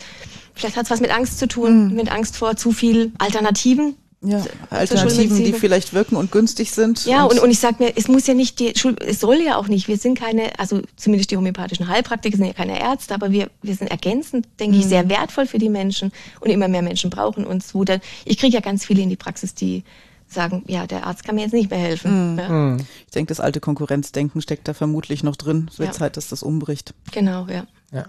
Vielleicht 0.54 0.78
hat 0.78 0.86
es 0.86 0.92
was 0.92 1.02
mit 1.02 1.12
Angst 1.12 1.38
zu 1.38 1.48
tun, 1.48 1.90
mhm. 1.90 1.96
mit 1.96 2.12
Angst 2.12 2.38
vor 2.38 2.56
zu 2.56 2.72
viel 2.72 3.12
Alternativen. 3.18 3.98
Ja, 4.26 4.42
Alternativen, 4.70 5.44
die 5.44 5.52
vielleicht 5.52 5.94
wirken 5.94 6.16
und 6.16 6.32
günstig 6.32 6.72
sind. 6.72 7.06
Ja, 7.06 7.24
und, 7.24 7.34
und, 7.34 7.40
und 7.40 7.52
ich 7.52 7.60
sag 7.60 7.82
mir, 7.82 7.92
es 7.98 8.08
muss 8.08 8.26
ja 8.26 8.34
nicht, 8.34 8.58
die 8.60 8.74
Schul 8.76 8.96
es 9.06 9.20
soll 9.20 9.42
ja 9.42 9.58
auch 9.58 9.68
nicht, 9.68 9.90
wir 9.90 9.98
sind 9.98 10.18
keine, 10.18 10.58
also 10.58 10.82
zumindest 10.96 11.32
die 11.32 11.38
homöopathischen 11.38 11.90
Heilpraktiker 11.90 12.38
sind 12.38 12.46
ja 12.46 12.54
keine 12.54 12.80
Ärzte, 12.80 13.14
aber 13.14 13.32
wir, 13.32 13.50
wir 13.62 13.76
sind 13.76 13.92
ergänzend, 13.92 14.48
denke 14.62 14.76
mhm. 14.76 14.82
ich, 14.82 14.88
sehr 14.88 15.10
wertvoll 15.10 15.46
für 15.46 15.58
die 15.58 15.68
Menschen 15.68 16.14
und 16.40 16.50
immer 16.50 16.70
mehr 16.70 16.82
Menschen 16.82 17.10
brauchen 17.10 17.46
uns, 17.46 17.76
wo 17.76 17.84
dann, 17.84 18.00
ich 18.24 18.38
kriege 18.38 18.54
ja 18.54 18.62
ganz 18.62 18.86
viele 18.86 19.02
in 19.02 19.10
die 19.10 19.18
Praxis, 19.18 19.56
die 19.56 19.84
sagen, 20.28 20.64
ja, 20.68 20.88
der 20.88 21.06
Arzt 21.06 21.24
kann 21.24 21.36
mir 21.36 21.42
jetzt 21.42 21.54
nicht 21.54 21.70
mehr 21.70 21.80
helfen. 21.80 22.34
Mhm. 22.34 22.40
Ja. 22.40 22.50
Mhm. 22.50 22.78
Ich 23.06 23.12
denke, 23.14 23.30
das 23.30 23.40
alte 23.40 23.60
Konkurrenzdenken 23.60 24.42
steckt 24.42 24.68
da 24.68 24.74
vermutlich 24.74 25.24
noch 25.24 25.36
drin. 25.36 25.68
Es 25.72 25.80
wird 25.80 25.90
ja. 25.90 25.94
Zeit, 25.94 26.18
dass 26.18 26.30
das 26.30 26.44
umbricht. 26.44 26.94
Genau, 27.12 27.48
ja. 27.48 27.66
ja. 27.92 28.06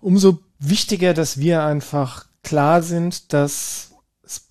Umso 0.00 0.38
wichtiger, 0.58 1.14
dass 1.14 1.38
wir 1.38 1.62
einfach 1.64 2.26
klar 2.42 2.82
sind, 2.82 3.32
dass 3.32 3.91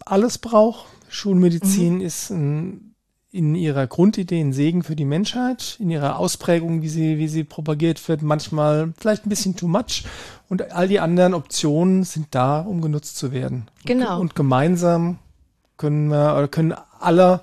alles 0.06 0.38
braucht. 0.38 0.86
Schulmedizin 1.10 1.96
mhm. 1.96 2.02
ist 2.02 2.30
ein, 2.30 2.96
in 3.32 3.56
ihrer 3.56 3.88
Grundidee 3.88 4.40
ein 4.40 4.54
Segen 4.54 4.84
für 4.84 4.96
die 4.96 5.06
Menschheit, 5.06 5.78
in 5.80 5.90
ihrer 5.90 6.18
Ausprägung, 6.18 6.82
wie 6.82 6.90
sie, 6.90 7.18
wie 7.18 7.28
sie 7.28 7.44
propagiert 7.44 8.08
wird, 8.08 8.22
manchmal 8.22 8.94
vielleicht 8.98 9.26
ein 9.26 9.30
bisschen 9.30 9.56
too 9.56 9.68
much. 9.68 10.06
Und 10.50 10.72
all 10.72 10.88
die 10.88 11.00
anderen 11.00 11.34
Optionen 11.34 12.04
sind 12.04 12.28
da, 12.32 12.62
um 12.62 12.82
genutzt 12.82 13.18
zu 13.18 13.32
werden. 13.32 13.68
Genau. 13.86 14.16
Und, 14.16 14.22
und 14.22 14.36
gemeinsam 14.36 15.20
können 15.78 16.10
wir, 16.10 16.36
oder 16.38 16.48
können 16.48 16.74
alle 17.00 17.42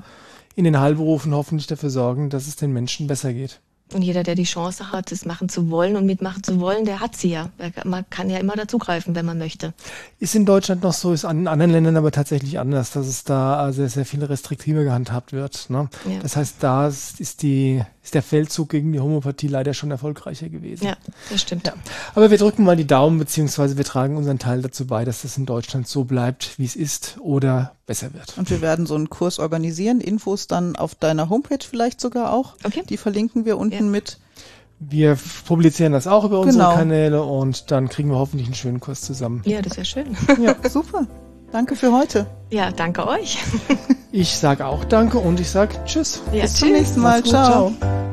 in 0.55 0.65
den 0.65 0.81
Heilberufen 0.81 1.35
hoffentlich 1.35 1.67
dafür 1.67 1.91
sorgen, 1.91 2.31
dass 2.31 2.47
es 2.47 2.57
den 2.57 2.73
Menschen 2.73 3.07
besser 3.07 3.33
geht. 3.33 3.61
Und 3.95 4.03
jeder, 4.03 4.23
der 4.23 4.35
die 4.35 4.45
Chance 4.45 4.93
hat, 4.93 5.13
es 5.13 5.25
machen 5.25 5.49
zu 5.49 5.71
wollen 5.71 5.97
und 5.97 6.05
mitmachen 6.05 6.43
zu 6.43 6.61
wollen, 6.61 6.85
der 6.85 7.01
hat 7.01 7.17
sie 7.17 7.31
ja. 7.31 7.49
Man 7.85 8.05
kann 8.11 8.29
ja 8.29 8.39
immer 8.39 8.55
dazugreifen, 8.55 9.15
wenn 9.15 9.25
man 9.25 9.39
möchte. 9.39 9.73
Ist 10.21 10.35
in 10.35 10.45
Deutschland 10.45 10.83
noch 10.83 10.93
so, 10.93 11.13
ist 11.13 11.25
in 11.25 11.47
anderen 11.47 11.73
Ländern 11.73 11.97
aber 11.97 12.11
tatsächlich 12.11 12.59
anders, 12.59 12.91
dass 12.91 13.07
es 13.07 13.25
da 13.25 13.73
sehr, 13.73 13.89
sehr 13.89 14.05
viel 14.05 14.23
restriktiver 14.25 14.85
gehandhabt 14.85 15.33
wird. 15.33 15.71
Ne? 15.71 15.89
Ja. 16.05 16.19
Das 16.21 16.37
heißt, 16.37 16.57
da 16.61 16.89
ist, 16.89 17.43
die, 17.43 17.83
ist 18.03 18.15
der 18.15 18.23
Feldzug 18.23 18.71
gegen 18.71 18.93
die 18.93 19.01
Homöopathie 19.01 19.49
leider 19.49 19.75
schon 19.75 19.91
erfolgreicher 19.91 20.49
gewesen. 20.49 20.87
Ja, 20.87 20.97
das 21.31 21.43
stimmt. 21.43 21.67
Ja. 21.67 21.75
Aber 22.15 22.31
wir 22.31 22.39
drücken 22.39 22.65
mal 22.65 22.77
die 22.77 22.87
Daumen, 22.87 23.19
beziehungsweise 23.19 23.77
wir 23.77 23.85
tragen 23.85 24.17
unseren 24.17 24.39
Teil 24.39 24.63
dazu 24.63 24.87
bei, 24.87 25.05
dass 25.05 25.23
das 25.23 25.39
in 25.39 25.47
Deutschland 25.47 25.89
so 25.89 26.05
bleibt, 26.05 26.59
wie 26.59 26.65
es 26.65 26.77
ist 26.77 27.17
oder 27.21 27.73
besser 27.87 28.13
wird. 28.15 28.37
Und 28.37 28.51
wir 28.51 28.61
werden 28.61 28.87
so 28.87 28.95
einen 28.95 29.11
Kurs 29.11 29.39
organisieren. 29.39 30.01
Infos 30.01 30.47
dann 30.47 30.77
auf 30.77 30.95
deiner 30.95 31.29
Homepage 31.29 31.65
vielleicht 31.69 32.01
sogar 32.01 32.33
auch. 32.33 32.55
Okay. 32.65 32.83
Die 32.89 32.97
verlinken 32.97 33.45
wir 33.45 33.59
unten 33.59 33.78
ja. 33.87 33.91
mit. 33.93 34.19
Wir 34.81 35.19
publizieren 35.47 35.93
das 35.93 36.07
auch 36.07 36.25
über 36.25 36.39
unsere 36.41 36.65
genau. 36.65 36.77
Kanäle 36.77 37.23
und 37.23 37.71
dann 37.73 37.89
kriegen 37.89 38.11
wir 38.11 38.19
hoffentlich 38.19 38.47
einen 38.47 38.55
schönen 38.55 38.81
Kurs 38.81 39.01
zusammen. 39.01 39.43
Ja, 39.45 39.61
das 39.61 39.77
wäre 39.77 39.85
schön. 39.85 40.17
Ja, 40.41 40.55
super. 40.69 41.07
Danke 41.51 41.75
für 41.77 41.93
heute. 41.93 42.27
Ja, 42.51 42.71
danke 42.71 43.07
euch. 43.09 43.39
ich 44.13 44.37
sage 44.37 44.67
auch 44.67 44.85
danke 44.85 45.19
und 45.19 45.41
ich 45.41 45.51
sage 45.51 45.75
Tschüss. 45.85 46.23
Ja, 46.33 46.43
Bis 46.43 46.53
tschüss. 46.53 46.61
zum 46.61 46.73
nächsten 46.73 47.01
Mal. 47.01 47.25
Ciao. 47.25 47.73
Ciao. 47.81 48.08